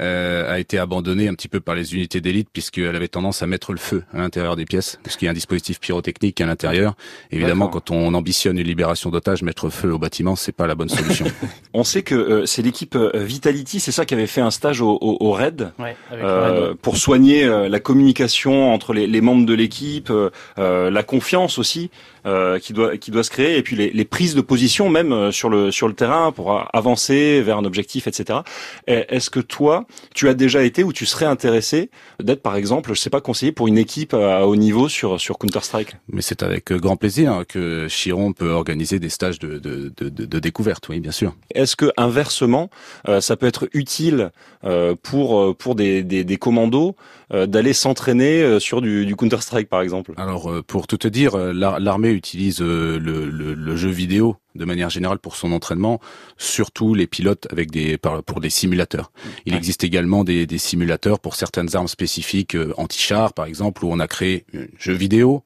euh, 0.00 0.52
a 0.52 0.58
été 0.58 0.78
abandonnée 0.78 1.28
un 1.28 1.34
petit 1.34 1.48
peu 1.48 1.60
par 1.60 1.74
les 1.74 1.94
unités 1.94 2.20
d'élite 2.20 2.48
puisqu'elle 2.52 2.94
avait 2.94 3.08
tendance 3.08 3.42
à 3.42 3.46
mettre 3.46 3.72
le 3.72 3.78
feu 3.78 4.04
à 4.12 4.18
l'intérieur 4.18 4.54
des 4.54 4.64
pièces, 4.64 4.98
puisqu'il 5.02 5.24
y 5.24 5.28
a 5.28 5.32
un 5.32 5.34
dispositif 5.34 5.80
pyrotechnique 5.80 6.40
à 6.40 6.46
l'intérieur. 6.46 6.94
Évidemment, 7.30 7.68
quand 7.68 7.90
on 7.90 8.14
ambitionne 8.14 8.58
une 8.58 8.66
libération 8.66 9.10
d'otages, 9.10 9.42
mettre 9.42 9.70
feu 9.70 9.92
au 9.92 9.98
bâtiment, 9.98 10.36
c'est 10.36 10.52
pas 10.52 10.66
la 10.66 10.74
bonne 10.74 10.88
solution. 10.88 11.26
on 11.74 11.84
sait 11.84 12.02
que 12.02 12.14
euh, 12.14 12.46
c'est 12.46 12.62
l'équipe 12.62 12.94
euh, 12.94 13.10
Vitality, 13.14 13.80
c'est 13.80 13.92
ça 13.92 14.04
qui 14.04 14.14
avait 14.14 14.26
fait 14.26 14.40
un 14.40 14.50
stage 14.50 14.80
au, 14.80 14.90
au, 15.00 15.16
au 15.20 15.32
RAID, 15.32 15.72
euh, 16.12 16.74
pour 16.80 16.96
soigner 16.96 17.46
la 17.46 17.80
communication 17.80 18.72
entre 18.72 18.92
les, 18.92 19.06
les 19.06 19.20
membres 19.20 19.46
de 19.46 19.54
l'équipe, 19.54 20.12
la 20.56 21.02
confiance 21.02 21.58
aussi. 21.58 21.90
Euh, 22.28 22.58
qui 22.58 22.74
doit 22.74 22.98
qui 22.98 23.10
doit 23.10 23.22
se 23.24 23.30
créer 23.30 23.56
et 23.56 23.62
puis 23.62 23.74
les, 23.74 23.90
les 23.90 24.04
prises 24.04 24.34
de 24.34 24.42
position 24.42 24.90
même 24.90 25.12
euh, 25.12 25.32
sur 25.32 25.48
le 25.48 25.70
sur 25.70 25.88
le 25.88 25.94
terrain 25.94 26.30
pour 26.30 26.68
avancer 26.74 27.40
vers 27.40 27.56
un 27.56 27.64
objectif, 27.64 28.06
etc. 28.06 28.40
Est-ce 28.86 29.30
que 29.30 29.40
toi, 29.40 29.86
tu 30.14 30.28
as 30.28 30.34
déjà 30.34 30.62
été 30.62 30.84
ou 30.84 30.92
tu 30.92 31.06
serais 31.06 31.24
intéressé 31.24 31.90
d'être 32.22 32.42
par 32.42 32.56
exemple, 32.56 32.92
je 32.92 33.00
sais 33.00 33.08
pas, 33.08 33.22
conseiller 33.22 33.52
pour 33.52 33.66
une 33.66 33.78
équipe 33.78 34.12
à 34.12 34.46
haut 34.46 34.56
niveau 34.56 34.90
sur 34.90 35.18
sur 35.18 35.38
Counter 35.38 35.60
Strike 35.62 35.96
Mais 36.12 36.20
c'est 36.20 36.42
avec 36.42 36.70
euh, 36.70 36.76
grand 36.78 36.96
plaisir 36.96 37.44
que 37.48 37.86
Chiron 37.88 38.34
peut 38.34 38.50
organiser 38.50 38.98
des 38.98 39.08
stages 39.08 39.38
de 39.38 39.58
de, 39.58 39.90
de, 39.96 40.08
de 40.10 40.38
découverte, 40.38 40.86
oui, 40.90 41.00
bien 41.00 41.12
sûr. 41.12 41.34
Est-ce 41.54 41.76
que 41.76 41.86
inversement, 41.96 42.68
ça 43.20 43.36
peut 43.36 43.46
être 43.46 43.70
utile 43.72 44.32
pour 45.02 45.56
pour 45.56 45.74
des, 45.76 46.02
des, 46.02 46.24
des 46.24 46.36
commandos 46.36 46.94
d'aller 47.30 47.72
s'entraîner 47.72 48.60
sur 48.60 48.82
du, 48.82 49.06
du 49.06 49.16
Counter 49.16 49.40
Strike 49.40 49.68
par 49.68 49.80
exemple? 49.80 50.12
Alors 50.16 50.52
pour 50.66 50.86
tout 50.86 50.98
te 50.98 51.08
dire, 51.08 51.36
l'armée 51.36 52.17
utilise 52.18 52.60
euh, 52.60 52.98
le, 52.98 53.30
le, 53.30 53.76
jeu 53.76 53.88
vidéo 53.88 54.36
de 54.54 54.64
manière 54.64 54.90
générale 54.90 55.18
pour 55.18 55.36
son 55.36 55.52
entraînement, 55.52 56.00
surtout 56.36 56.94
les 56.94 57.06
pilotes 57.06 57.46
avec 57.50 57.70
des 57.70 57.96
pour 57.96 58.40
des 58.40 58.50
simulateurs. 58.50 59.12
Il 59.46 59.54
existe 59.54 59.84
également 59.84 60.24
des, 60.24 60.46
des, 60.46 60.58
simulateurs 60.58 61.20
pour 61.20 61.34
certaines 61.36 61.74
armes 61.76 61.88
spécifiques 61.88 62.56
euh, 62.56 62.74
anti-char 62.76 63.32
par 63.32 63.46
exemple 63.46 63.84
où 63.84 63.88
on 63.90 64.00
a 64.00 64.08
créé 64.08 64.44
un 64.54 64.66
jeu 64.78 64.92
vidéo 64.92 65.44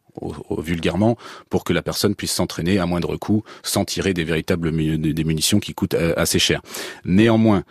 vulgairement 0.59 1.17
pour 1.49 1.65
que 1.65 1.73
la 1.73 1.83
personne 1.83 2.15
puisse 2.15 2.33
s'entraîner 2.33 2.79
à 2.79 2.87
moindre 2.87 3.17
coût 3.17 3.45
sans 3.63 3.85
tirer 3.85 4.13
des 4.13 4.25
véritables 4.25 4.71
des 4.99 5.25
munitions 5.25 5.61
qui 5.61 5.75
coûtent 5.75 5.95
euh, 5.95 6.13
assez 6.17 6.39
cher. 6.39 6.61
Néanmoins, 7.05 7.65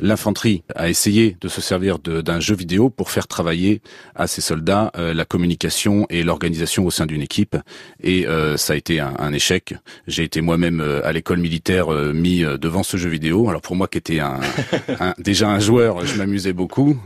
L'infanterie 0.00 0.64
a 0.74 0.88
essayé 0.88 1.36
de 1.40 1.48
se 1.48 1.60
servir 1.60 1.98
d'un 1.98 2.40
jeu 2.40 2.54
vidéo 2.54 2.90
pour 2.90 3.10
faire 3.10 3.26
travailler 3.26 3.80
à 4.14 4.26
ses 4.26 4.40
soldats 4.40 4.90
euh, 4.96 5.14
la 5.14 5.24
communication 5.24 6.06
et 6.10 6.22
l'organisation 6.22 6.84
au 6.84 6.90
sein 6.90 7.06
d'une 7.06 7.22
équipe, 7.22 7.56
et 8.02 8.26
euh, 8.26 8.56
ça 8.56 8.72
a 8.72 8.76
été 8.76 9.00
un, 9.00 9.32
échec. 9.32 9.74
J'ai 10.06 10.24
été 10.24 10.40
moi-même 10.40 10.80
euh, 10.80 11.06
à 11.06 11.12
l'école 11.12 11.38
militaire 11.38 11.88
mis 11.90 12.42
devant 12.60 12.82
ce 12.82 12.96
jeu 12.96 13.08
vidéo. 13.08 13.48
Alors 13.48 13.60
pour 13.60 13.76
moi 13.76 13.88
qui 13.88 13.98
était 13.98 14.20
un, 14.20 14.40
déjà 15.18 15.48
un 15.48 15.60
joueur, 15.60 16.04
je 16.04 16.16
m'amusais 16.16 16.52
beaucoup, 16.52 16.96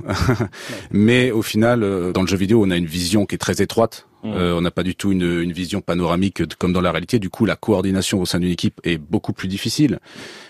mais 0.91 1.31
au 1.31 1.43
final, 1.43 1.81
dans 2.13 2.23
le 2.23 2.29
jeu 2.29 2.37
vidéo, 2.37 2.63
on 2.65 2.71
a 2.71 2.77
une 2.77 2.87
vision 2.87 3.27
qui 3.27 3.35
est 3.35 3.39
très 3.39 3.63
étroite 3.63 4.08
Mmh. 4.23 4.33
Euh, 4.33 4.57
on 4.57 4.61
n'a 4.61 4.71
pas 4.71 4.83
du 4.83 4.97
tout 4.97 5.13
une, 5.13 5.41
une, 5.41 5.53
vision 5.53 5.81
panoramique 5.81 6.43
comme 6.57 6.73
dans 6.73 6.81
la 6.81 6.91
réalité. 6.91 7.19
Du 7.19 7.31
coup, 7.31 7.47
la 7.47 7.57
coordination 7.57 8.21
au 8.21 8.27
sein 8.27 8.41
d'une 8.41 8.51
équipe 8.51 8.81
est 8.85 8.99
beaucoup 8.99 9.33
plus 9.33 9.49
difficile. 9.49 10.01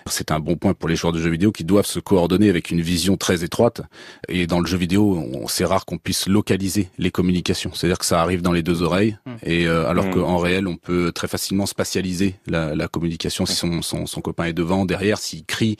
C'est 0.06 0.30
un 0.30 0.40
bon 0.40 0.56
point 0.56 0.72
pour 0.72 0.88
les 0.88 0.96
joueurs 0.96 1.12
de 1.12 1.20
jeux 1.20 1.30
vidéo 1.30 1.52
qui 1.52 1.64
doivent 1.64 1.86
se 1.86 2.00
coordonner 2.00 2.48
avec 2.48 2.70
une 2.70 2.80
vision 2.80 3.16
très 3.16 3.44
étroite. 3.44 3.82
Et 4.28 4.46
dans 4.46 4.60
le 4.60 4.66
jeu 4.66 4.78
vidéo, 4.78 5.22
c'est 5.48 5.66
rare 5.66 5.84
qu'on 5.84 5.98
puisse 5.98 6.26
localiser 6.26 6.88
les 6.98 7.10
communications. 7.10 7.70
C'est-à-dire 7.74 7.98
que 7.98 8.06
ça 8.06 8.22
arrive 8.22 8.40
dans 8.40 8.52
les 8.52 8.62
deux 8.62 8.82
oreilles. 8.82 9.18
Mmh. 9.26 9.32
Et 9.42 9.66
euh, 9.66 9.86
alors 9.86 10.06
mmh. 10.06 10.14
qu'en 10.14 10.38
réel, 10.38 10.66
on 10.66 10.76
peut 10.76 11.12
très 11.12 11.28
facilement 11.28 11.66
spatialiser 11.66 12.36
la, 12.46 12.74
la 12.74 12.88
communication 12.88 13.44
si 13.44 13.54
son, 13.54 13.82
son, 13.82 14.06
son, 14.06 14.20
copain 14.22 14.44
est 14.44 14.52
devant, 14.54 14.86
derrière, 14.86 15.18
s'il 15.18 15.44
crie, 15.44 15.76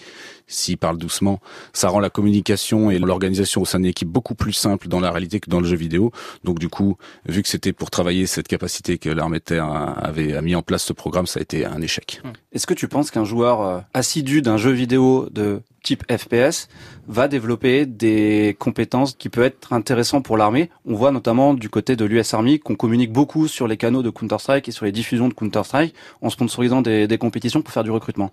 s'il 0.46 0.76
parle 0.76 0.98
doucement. 0.98 1.40
Ça 1.72 1.88
rend 1.88 2.00
la 2.00 2.10
communication 2.10 2.90
et 2.90 2.98
l'organisation 2.98 3.62
au 3.62 3.64
sein 3.64 3.78
d'une 3.78 3.88
équipe 3.88 4.08
beaucoup 4.08 4.34
plus 4.34 4.52
simple 4.52 4.88
dans 4.88 5.00
la 5.00 5.10
réalité 5.10 5.40
que 5.40 5.48
dans 5.48 5.60
le 5.60 5.66
jeu 5.66 5.76
vidéo. 5.76 6.12
Donc 6.44 6.58
du 6.58 6.68
coup, 6.68 6.96
vu 7.26 7.42
que 7.42 7.48
c'était 7.48 7.72
pour 7.78 7.90
travailler 7.90 8.26
cette 8.26 8.48
capacité 8.48 8.98
que 8.98 9.08
l'armée 9.08 9.40
terre 9.40 9.66
avait 9.96 10.40
mis 10.42 10.54
en 10.54 10.62
place 10.62 10.82
ce 10.82 10.92
programme, 10.92 11.26
ça 11.26 11.38
a 11.38 11.42
été 11.42 11.64
un 11.64 11.80
échec. 11.80 12.20
Est-ce 12.52 12.66
que 12.66 12.74
tu 12.74 12.88
penses 12.88 13.10
qu'un 13.10 13.24
joueur 13.24 13.60
euh, 13.60 13.80
assidu 13.94 14.42
d'un 14.42 14.56
jeu 14.56 14.72
vidéo 14.72 15.28
de 15.30 15.62
type 15.88 16.04
FPS 16.12 16.68
va 17.06 17.28
développer 17.28 17.86
des 17.86 18.54
compétences 18.58 19.14
qui 19.14 19.30
peuvent 19.30 19.46
être 19.46 19.72
intéressantes 19.72 20.22
pour 20.22 20.36
l'armée. 20.36 20.68
On 20.84 20.94
voit 20.94 21.12
notamment 21.12 21.54
du 21.54 21.70
côté 21.70 21.96
de 21.96 22.04
l'US 22.04 22.34
Army 22.34 22.58
qu'on 22.58 22.74
communique 22.74 23.10
beaucoup 23.10 23.48
sur 23.48 23.66
les 23.66 23.78
canaux 23.78 24.02
de 24.02 24.10
Counter-Strike 24.10 24.68
et 24.68 24.70
sur 24.70 24.84
les 24.84 24.92
diffusions 24.92 25.28
de 25.28 25.32
Counter-Strike 25.32 25.94
en 26.20 26.28
sponsorisant 26.28 26.82
des, 26.82 27.18
compétitions 27.18 27.62
pour 27.62 27.72
faire 27.72 27.84
du 27.84 27.90
recrutement. 27.90 28.32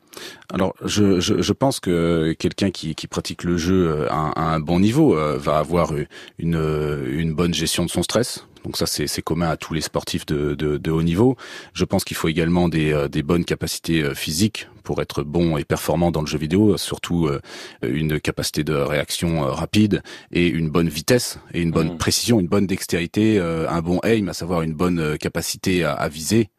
Alors, 0.53 0.75
je, 0.83 1.53
pense 1.53 1.79
que 1.79 2.35
quelqu'un 2.37 2.71
qui, 2.71 2.93
pratique 3.07 3.45
le 3.45 3.55
jeu 3.55 3.87
euh, 3.87 4.07
à, 4.11 4.53
un 4.53 4.59
bon 4.59 4.81
niveau 4.81 5.17
euh, 5.17 5.37
va 5.37 5.57
avoir 5.57 5.93
une, 6.37 6.61
une 7.07 7.33
bonne 7.33 7.53
gestion 7.53 7.85
de 7.85 7.89
son 7.89 8.03
stress, 8.03 8.45
donc 8.65 8.77
ça, 8.77 8.87
c'est 8.87 9.21
commun 9.21 9.49
à 9.49 9.57
tous 9.57 9.75
les 9.75 9.81
sportifs 9.81 10.25
de, 10.25 10.89
haut 10.89 11.03
niveau. 11.03 11.37
Je 11.73 11.85
pense 11.85 12.03
qu'il 12.03 12.17
faut 12.17 12.27
également 12.27 12.67
des, 12.67 12.91
euh, 12.91 13.07
bonnes 13.23 13.45
capacités 13.45 14.01
euh, 14.01 14.15
physiques 14.15 14.67
pour 14.85 15.01
être 15.01 15.23
bon 15.23 15.57
et 15.57 15.65
performant 15.65 16.11
dans 16.11 16.21
le 16.21 16.27
jeu 16.27 16.37
vidéo, 16.37 16.77
surtout 16.77 17.27
euh, 17.27 17.41
une 17.81 18.21
capacité 18.21 18.63
de 18.63 18.73
réaction 18.73 19.41
rapide 19.41 20.01
et 20.31 20.47
une 20.47 20.69
bonne 20.69 20.87
vitesse 20.87 21.39
et 21.53 21.61
une 21.61 21.71
bonne 21.71 21.95
mmh. 21.95 21.97
précision, 21.97 22.39
une 22.39 22.47
bonne 22.47 22.67
dextérité, 22.67 23.39
un 23.39 23.81
bon 23.81 23.99
aim, 24.03 24.29
à 24.29 24.33
savoir 24.33 24.61
une 24.61 24.73
bonne 24.73 25.17
capacité 25.17 25.83
à, 25.83 25.93
à 25.93 26.07
viser. 26.07 26.49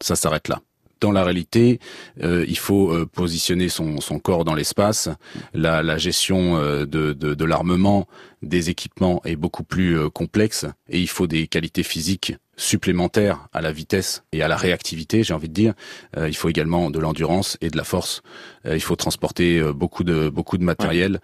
Ça 0.00 0.16
s'arrête 0.16 0.48
là 0.48 0.60
dans 1.00 1.12
la 1.12 1.24
réalité, 1.24 1.78
euh, 2.22 2.44
il 2.48 2.58
faut 2.58 2.90
euh, 2.90 3.06
positionner 3.06 3.68
son, 3.68 4.00
son, 4.00 4.18
corps 4.18 4.44
dans 4.44 4.54
l'espace. 4.54 5.08
La, 5.52 5.82
la, 5.82 5.98
gestion 5.98 6.56
euh, 6.56 6.86
de, 6.86 7.12
de, 7.12 7.34
de 7.34 7.44
l'armement, 7.44 8.06
des 8.42 8.70
équipements 8.70 9.20
est 9.24 9.36
beaucoup 9.36 9.64
plus 9.64 10.10
complexe 10.10 10.66
et 10.88 11.00
il 11.00 11.08
faut 11.08 11.26
des 11.26 11.48
qualités 11.48 11.82
physiques 11.82 12.34
supplémentaires 12.56 13.48
à 13.52 13.60
la 13.60 13.72
vitesse 13.72 14.22
et 14.32 14.42
à 14.42 14.48
la 14.48 14.56
réactivité, 14.56 15.22
j'ai 15.22 15.34
envie 15.34 15.48
de 15.48 15.54
dire. 15.54 15.74
il 16.16 16.36
faut 16.36 16.48
également 16.48 16.90
de 16.90 16.98
l'endurance 16.98 17.58
et 17.60 17.68
de 17.68 17.76
la 17.76 17.84
force. 17.84 18.22
il 18.64 18.80
faut 18.80 18.96
transporter 18.96 19.62
beaucoup 19.74 20.04
de 20.04 20.28
beaucoup 20.28 20.56
de 20.58 20.64
matériel. 20.64 21.20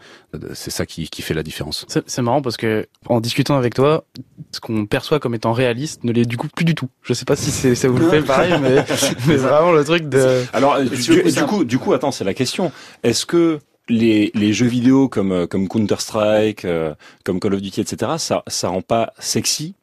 C'est 0.53 0.71
ça 0.71 0.87
qui, 0.87 1.09
qui 1.09 1.23
fait 1.23 1.35
la 1.35 1.43
différence. 1.43 1.87
C'est 2.07 2.23
marrant 2.23 2.43
parce 2.43 2.57
que 2.57 2.87
en 3.07 3.21
discutant 3.21 3.57
avec 3.57 3.75
toi, 3.75 4.05
ce 4.51 4.61
qu'on 4.61 4.87
perçoit 4.87 5.21
comme 5.21 5.35
étant 5.35 5.53
réaliste 5.53 6.05
ne 6.05 6.13
l'est 6.13 6.25
du 6.25 6.37
coup 6.37 6.49
plus 6.49 6.65
du 6.65 6.75
tout. 6.75 6.89
Je 7.03 7.15
sais 7.15 7.25
pas 7.25 7.37
si 7.37 7.51
c'est 7.51 7.75
ça 7.75 7.89
vous 7.89 7.99
le 7.99 8.09
fait 8.09 8.23
pareil, 8.27 8.55
mais, 8.61 8.85
mais 9.27 9.37
vraiment 9.37 9.73
le 9.73 9.85
truc 9.85 10.09
de. 10.09 10.45
Alors 10.53 10.81
du, 10.83 11.23
du 11.23 11.45
coup, 11.45 11.65
du 11.65 11.79
coup, 11.79 11.93
attends, 11.93 12.13
c'est 12.13 12.25
la 12.25 12.35
question. 12.35 12.73
Est-ce 13.03 13.27
que 13.27 13.59
les, 13.89 14.31
les 14.35 14.53
jeux 14.53 14.67
vidéo 14.67 15.09
comme 15.09 15.33
euh, 15.33 15.47
comme 15.47 15.69
Counter 15.69 15.97
Strike, 15.99 16.65
euh, 16.65 16.95
comme 17.25 17.41
Call 17.41 17.55
of 17.55 17.63
Duty, 17.63 17.81
etc. 17.81 18.13
Ça 18.19 18.43
ça 18.47 18.69
rend 18.69 18.83
pas 18.83 19.13
sexy 19.19 19.75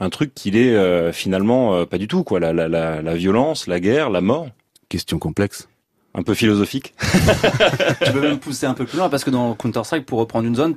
un 0.00 0.10
truc 0.10 0.34
qu'il 0.34 0.56
est 0.56 0.74
euh, 0.74 1.12
finalement 1.12 1.84
pas 1.86 1.98
du 1.98 2.08
tout 2.08 2.24
quoi. 2.24 2.40
La, 2.40 2.52
la, 2.52 2.68
la, 2.68 3.02
la 3.02 3.14
violence, 3.14 3.66
la 3.66 3.80
guerre, 3.80 4.10
la 4.10 4.20
mort. 4.20 4.48
Question 4.88 5.18
complexe 5.18 5.68
un 6.14 6.22
peu 6.22 6.34
philosophique. 6.34 6.94
tu 8.04 8.12
peux 8.12 8.20
même 8.20 8.38
pousser 8.38 8.66
un 8.66 8.74
peu 8.74 8.84
plus 8.84 8.98
loin 8.98 9.08
parce 9.08 9.24
que 9.24 9.30
dans 9.30 9.54
Counter 9.54 9.84
Strike, 9.84 10.06
pour 10.06 10.18
reprendre 10.18 10.48
une 10.48 10.56
zone, 10.56 10.76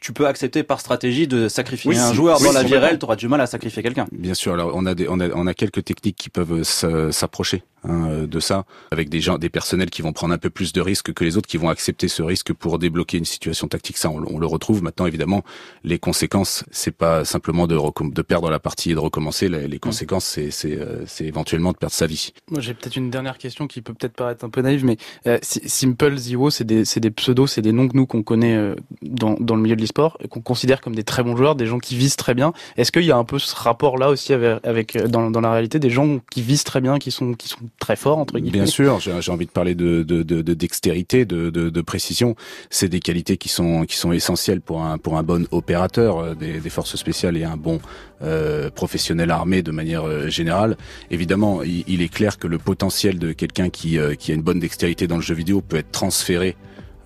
tu 0.00 0.12
peux 0.12 0.26
accepter 0.26 0.62
par 0.62 0.80
stratégie 0.80 1.28
de 1.28 1.48
sacrifier 1.48 1.96
un 1.96 2.12
joueur 2.12 2.40
dans 2.40 2.52
la 2.52 2.62
vie 2.62 2.76
réelle, 2.76 2.98
tu 2.98 3.04
auras 3.04 3.16
du 3.16 3.28
mal 3.28 3.40
à 3.40 3.46
sacrifier 3.46 3.82
quelqu'un. 3.82 4.06
Bien 4.12 4.34
sûr, 4.34 4.54
alors 4.54 4.72
on 4.74 4.86
a 4.86 4.94
des, 4.94 5.06
on 5.08 5.20
a, 5.20 5.28
on 5.34 5.46
a 5.46 5.54
quelques 5.54 5.84
techniques 5.84 6.16
qui 6.16 6.30
peuvent 6.30 6.62
s'approcher 6.62 7.62
hein, 7.84 8.08
euh, 8.08 8.26
de 8.26 8.40
ça, 8.40 8.64
avec 8.90 9.08
des 9.08 9.20
gens, 9.20 9.38
des 9.38 9.48
personnels 9.48 9.90
qui 9.90 10.02
vont 10.02 10.12
prendre 10.12 10.34
un 10.34 10.38
peu 10.38 10.50
plus 10.50 10.72
de 10.72 10.80
risques 10.80 11.12
que 11.12 11.24
les 11.24 11.36
autres, 11.36 11.48
qui 11.48 11.56
vont 11.56 11.68
accepter 11.68 12.08
ce 12.08 12.22
risque 12.22 12.52
pour 12.52 12.78
débloquer 12.78 13.18
une 13.18 13.24
situation 13.24 13.68
tactique. 13.68 13.96
Ça, 13.96 14.10
on, 14.10 14.38
le 14.38 14.46
retrouve 14.46 14.82
maintenant. 14.82 15.06
Évidemment, 15.06 15.42
les 15.84 15.98
conséquences, 15.98 16.64
c'est 16.70 16.94
pas 16.94 17.24
simplement 17.24 17.66
de, 17.66 17.76
de 17.76 18.22
perdre 18.22 18.50
la 18.50 18.58
partie 18.58 18.90
et 18.90 18.94
de 18.94 18.98
recommencer. 18.98 19.48
Les, 19.48 19.66
mm. 19.66 19.78
conséquences, 19.78 20.24
c'est, 20.24 20.50
c'est, 20.50 20.78
euh, 20.78 21.04
c'est 21.06 21.24
éventuellement 21.24 21.72
de 21.72 21.76
perdre 21.76 21.94
sa 21.94 22.06
vie. 22.06 22.32
Moi, 22.50 22.60
j'ai 22.60 22.74
peut-être 22.74 22.96
une 22.96 23.10
dernière 23.10 23.38
question 23.38 23.66
qui 23.66 23.82
peut 23.82 23.94
peut-être 23.94 24.14
paraître 24.14 24.44
un 24.44 24.50
peu 24.50 24.60
naïve, 24.62 24.84
mais 24.84 24.96
euh, 25.26 25.38
Simple 25.42 26.16
Zero, 26.16 26.50
c'est 26.50 26.64
des, 26.64 26.84
c'est 26.84 27.00
des 27.00 27.10
pseudos, 27.10 27.46
c'est 27.46 27.62
des 27.62 27.72
noms 27.72 27.88
que 27.88 27.96
nous 27.96 28.06
qu'on 28.06 28.22
connaît 28.22 28.56
euh, 28.56 28.74
dans, 29.02 29.34
dans 29.40 29.56
le 29.56 29.62
milieu 29.62 29.76
de 29.76 29.80
l'e-sport, 29.80 30.18
qu'on 30.30 30.40
considère 30.40 30.80
comme 30.80 30.94
des 30.94 31.04
très 31.04 31.22
bons 31.22 31.36
joueurs, 31.36 31.54
des 31.54 31.66
gens 31.66 31.78
qui 31.78 31.96
visent 31.96 32.16
très 32.16 32.34
bien. 32.34 32.52
Est-ce 32.76 32.92
qu'il 32.92 33.04
y 33.04 33.12
a 33.12 33.16
un 33.16 33.24
peu 33.24 33.38
ce 33.38 33.54
rapport-là 33.54 34.08
aussi 34.10 34.32
avec, 34.32 34.60
avec 34.64 34.96
dans, 34.96 35.30
dans 35.30 35.40
la 35.40 35.52
réalité 35.52 35.78
des 35.78 35.90
gens 35.90 36.20
qui 36.30 36.42
visent 36.42 36.64
très 36.64 36.80
bien, 36.80 36.98
qui 36.98 37.10
sont, 37.10 37.34
qui 37.34 37.48
sont 37.48 37.67
très 37.78 37.96
fort 37.96 38.18
entre 38.18 38.38
guillemets. 38.38 38.50
Bien 38.52 38.66
sûr, 38.66 39.00
j'ai 39.00 39.32
envie 39.32 39.46
de 39.46 39.50
parler 39.50 39.74
de, 39.74 40.02
de, 40.02 40.22
de, 40.22 40.42
de 40.42 40.54
dextérité, 40.54 41.24
de, 41.24 41.50
de, 41.50 41.70
de 41.70 41.80
précision. 41.80 42.34
C'est 42.70 42.88
des 42.88 43.00
qualités 43.00 43.36
qui 43.36 43.48
sont 43.48 43.84
qui 43.84 43.96
sont 43.96 44.12
essentielles 44.12 44.60
pour 44.60 44.82
un 44.82 44.98
pour 44.98 45.16
un 45.16 45.22
bon 45.22 45.46
opérateur 45.50 46.18
euh, 46.18 46.34
des, 46.34 46.60
des 46.60 46.70
forces 46.70 46.96
spéciales 46.96 47.36
et 47.36 47.44
un 47.44 47.56
bon 47.56 47.80
euh, 48.22 48.70
professionnel 48.70 49.30
armé 49.30 49.62
de 49.62 49.70
manière 49.70 50.06
euh, 50.06 50.28
générale. 50.28 50.76
Évidemment, 51.10 51.62
il, 51.62 51.84
il, 51.86 52.02
est 52.02 52.12
clair 52.12 52.38
que 52.38 52.46
le 52.46 52.58
potentiel 52.58 53.18
de 53.18 53.32
quelqu'un 53.32 53.70
qui 53.70 53.98
qui 54.18 54.32
a 54.32 54.34
une 54.34 54.42
bonne 54.42 54.60
dextérité 54.60 55.06
dans 55.06 55.16
le 55.16 55.22
jeu 55.22 55.34
vidéo 55.34 55.60
peut 55.60 55.76
être 55.76 55.90
transféré 55.90 56.56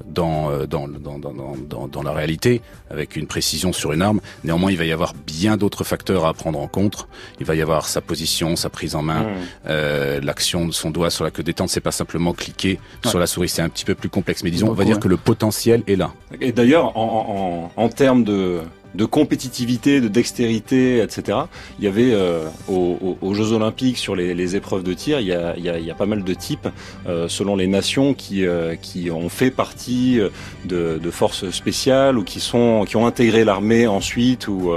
dans, 0.06 0.66
dans, 0.66 0.88
dans, 0.88 1.18
dans, 1.18 1.88
dans 1.88 2.02
la 2.02 2.12
réalité, 2.12 2.60
avec 2.90 3.16
une 3.16 3.26
précision 3.26 3.72
sur 3.72 3.92
une 3.92 4.02
arme. 4.02 4.20
Néanmoins, 4.44 4.70
il 4.70 4.78
va 4.78 4.84
y 4.84 4.92
avoir 4.92 5.14
bien 5.26 5.56
d'autres 5.56 5.84
facteurs 5.84 6.26
à 6.26 6.34
prendre 6.34 6.60
en 6.60 6.68
compte. 6.68 7.08
Il 7.40 7.46
va 7.46 7.54
y 7.54 7.62
avoir 7.62 7.86
sa 7.86 8.00
position, 8.00 8.56
sa 8.56 8.70
prise 8.70 8.94
en 8.94 9.02
main, 9.02 9.22
mmh. 9.22 9.36
euh, 9.68 10.20
l'action 10.20 10.66
de 10.66 10.72
son 10.72 10.90
doigt 10.90 11.10
sur 11.10 11.24
la 11.24 11.30
queue 11.30 11.42
détente. 11.42 11.68
C'est 11.70 11.80
pas 11.80 11.92
simplement 11.92 12.32
cliquer 12.32 12.78
sur 13.04 13.18
la 13.18 13.26
souris. 13.26 13.48
C'est 13.48 13.62
un 13.62 13.68
petit 13.68 13.84
peu 13.84 13.94
plus 13.94 14.08
complexe. 14.08 14.42
Mais 14.44 14.50
disons, 14.50 14.68
on 14.68 14.74
va 14.74 14.84
dire 14.84 15.00
que 15.00 15.08
le 15.08 15.16
potentiel 15.16 15.82
est 15.86 15.96
là. 15.96 16.12
Et 16.40 16.52
d'ailleurs, 16.52 16.96
en, 16.96 17.70
en, 17.76 17.82
en 17.82 17.88
termes 17.88 18.24
de 18.24 18.60
de 18.94 19.04
compétitivité, 19.04 20.00
de 20.00 20.08
dextérité, 20.08 21.02
etc. 21.02 21.38
Il 21.78 21.84
y 21.84 21.88
avait 21.88 22.12
euh, 22.12 22.46
aux, 22.68 23.34
Jeux 23.34 23.52
Olympiques 23.52 23.98
sur 23.98 24.14
les, 24.14 24.56
épreuves 24.56 24.82
de 24.82 24.92
tir, 24.92 25.20
il 25.20 25.26
y 25.26 25.32
a, 25.32 25.54
il 25.56 25.64
y 25.64 25.90
a, 25.90 25.94
pas 25.94 26.06
mal 26.06 26.24
de 26.24 26.34
types 26.34 26.68
euh, 27.06 27.28
selon 27.28 27.56
les 27.56 27.66
nations 27.66 28.12
qui, 28.12 28.44
euh, 28.44 28.74
qui 28.74 29.10
ont 29.10 29.28
fait 29.28 29.50
partie 29.50 30.20
de, 30.64 30.98
de, 31.02 31.10
forces 31.10 31.50
spéciales 31.50 32.18
ou 32.18 32.24
qui 32.24 32.40
sont 32.40 32.84
qui 32.86 32.96
ont 32.96 33.06
intégré 33.06 33.44
l'armée 33.44 33.86
ensuite 33.86 34.48
ou 34.48 34.72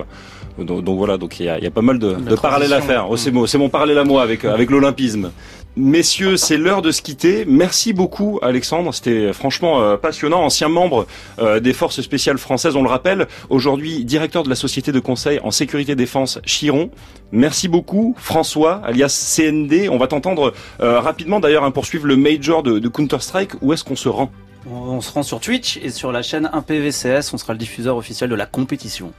donc, 0.57 0.83
donc, 0.83 0.97
voilà, 0.97 1.17
donc 1.17 1.39
il 1.39 1.45
y 1.45 1.49
a, 1.49 1.57
il 1.57 1.63
y 1.63 1.67
a 1.67 1.71
pas 1.71 1.81
mal 1.81 1.99
de, 1.99 2.13
de 2.13 2.35
parallèles 2.35 2.73
à 2.73 2.81
faire. 2.81 3.07
Oh, 3.09 3.17
c'est 3.17 3.31
mon, 3.31 3.45
c'est 3.45 3.57
mon 3.57 3.69
parallèle 3.69 3.97
à 3.97 4.03
moi 4.03 4.23
avec 4.23 4.45
avec 4.45 4.69
l'olympisme. 4.69 5.31
Messieurs, 5.77 6.37
c'est 6.37 6.55
l'heure 6.55 6.81
de 6.81 6.91
se 6.91 7.01
quitter. 7.01 7.43
Merci 7.45 7.91
beaucoup 7.91 8.39
Alexandre, 8.41 8.93
c'était 8.93 9.33
franchement 9.33 9.81
euh, 9.81 9.97
passionnant. 9.97 10.41
Ancien 10.41 10.69
membre 10.69 11.05
euh, 11.37 11.59
des 11.59 11.73
forces 11.73 11.99
spéciales 11.99 12.37
françaises, 12.37 12.77
on 12.77 12.81
le 12.81 12.87
rappelle, 12.87 13.27
aujourd'hui 13.49 14.05
directeur 14.05 14.43
de 14.43 14.49
la 14.49 14.55
société 14.55 14.93
de 14.93 15.01
conseil 15.01 15.41
en 15.43 15.51
sécurité 15.51 15.95
défense 15.95 16.39
Chiron. 16.45 16.91
Merci 17.33 17.67
beaucoup 17.67 18.15
François, 18.17 18.75
alias 18.85 19.35
CND. 19.35 19.89
On 19.91 19.97
va 19.97 20.07
t'entendre 20.07 20.53
euh, 20.81 21.01
rapidement 21.01 21.41
d'ailleurs 21.41 21.65
hein, 21.65 21.71
pour 21.71 21.85
suivre 21.85 22.07
le 22.07 22.15
major 22.15 22.63
de, 22.63 22.79
de 22.79 22.87
Counter-Strike. 22.87 23.61
Où 23.61 23.73
est-ce 23.73 23.83
qu'on 23.83 23.97
se 23.97 24.07
rend? 24.07 24.31
On 24.69 25.01
se 25.01 25.11
rend 25.11 25.23
sur 25.23 25.39
Twitch 25.39 25.77
et 25.77 25.89
sur 25.89 26.11
la 26.11 26.21
chaîne 26.21 26.49
1PVCS, 26.53 27.29
on 27.33 27.37
sera 27.37 27.53
le 27.53 27.59
diffuseur 27.59 27.97
officiel 27.97 28.29
de 28.29 28.35
la 28.35 28.45
compétition. 28.45 29.13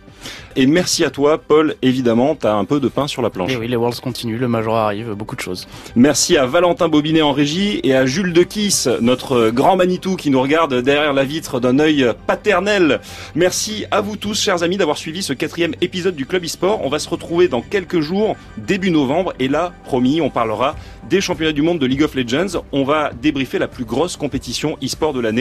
Et 0.56 0.66
merci 0.66 1.04
à 1.04 1.10
toi, 1.10 1.38
Paul. 1.38 1.76
Évidemment, 1.82 2.34
tu 2.34 2.46
as 2.46 2.54
un 2.54 2.64
peu 2.64 2.80
de 2.80 2.88
pain 2.88 3.06
sur 3.06 3.22
la 3.22 3.30
planche. 3.30 3.52
Et 3.52 3.56
oui, 3.56 3.68
les 3.68 3.76
Worlds 3.76 4.00
continuent, 4.00 4.40
le 4.40 4.48
Major 4.48 4.74
arrive, 4.74 5.12
beaucoup 5.12 5.36
de 5.36 5.40
choses. 5.40 5.68
Merci 5.94 6.36
à 6.36 6.46
Valentin 6.46 6.88
Bobinet 6.88 7.22
en 7.22 7.32
régie 7.32 7.80
et 7.84 7.94
à 7.94 8.06
Jules 8.06 8.32
Dequis, 8.32 8.86
notre 9.00 9.50
grand 9.50 9.76
Manitou 9.76 10.16
qui 10.16 10.30
nous 10.30 10.40
regarde 10.40 10.80
derrière 10.82 11.12
la 11.12 11.24
vitre 11.24 11.60
d'un 11.60 11.78
œil 11.78 12.12
paternel. 12.26 13.00
Merci 13.34 13.84
à 13.90 14.00
vous 14.00 14.16
tous, 14.16 14.40
chers 14.40 14.62
amis, 14.62 14.78
d'avoir 14.78 14.98
suivi 14.98 15.22
ce 15.22 15.32
quatrième 15.32 15.74
épisode 15.80 16.16
du 16.16 16.26
Club 16.26 16.44
eSport. 16.44 16.80
On 16.84 16.88
va 16.88 16.98
se 16.98 17.08
retrouver 17.08 17.48
dans 17.48 17.62
quelques 17.62 18.00
jours, 18.00 18.36
début 18.56 18.90
novembre, 18.90 19.34
et 19.38 19.48
là, 19.48 19.72
promis, 19.84 20.20
on 20.20 20.30
parlera 20.30 20.74
des 21.08 21.20
championnats 21.20 21.52
du 21.52 21.62
monde 21.62 21.78
de 21.78 21.86
League 21.86 22.02
of 22.02 22.14
Legends. 22.16 22.62
On 22.72 22.82
va 22.82 23.12
débriefer 23.12 23.60
la 23.60 23.68
plus 23.68 23.84
grosse 23.84 24.16
compétition 24.16 24.76
e-sport 24.82 25.12
de 25.12 25.20
l'année. 25.20 25.35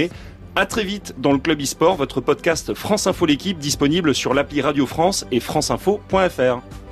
À 0.57 0.65
très 0.65 0.83
vite 0.83 1.15
dans 1.17 1.33
le 1.33 1.39
Club 1.39 1.59
eSport, 1.59 1.95
votre 1.95 2.21
podcast 2.21 2.73
France 2.73 3.07
Info 3.07 3.25
l'équipe 3.25 3.57
disponible 3.57 4.15
sur 4.15 4.33
l'appli 4.33 4.61
Radio 4.61 4.85
France 4.85 5.25
et 5.31 5.39
franceinfo.fr. 5.39 6.84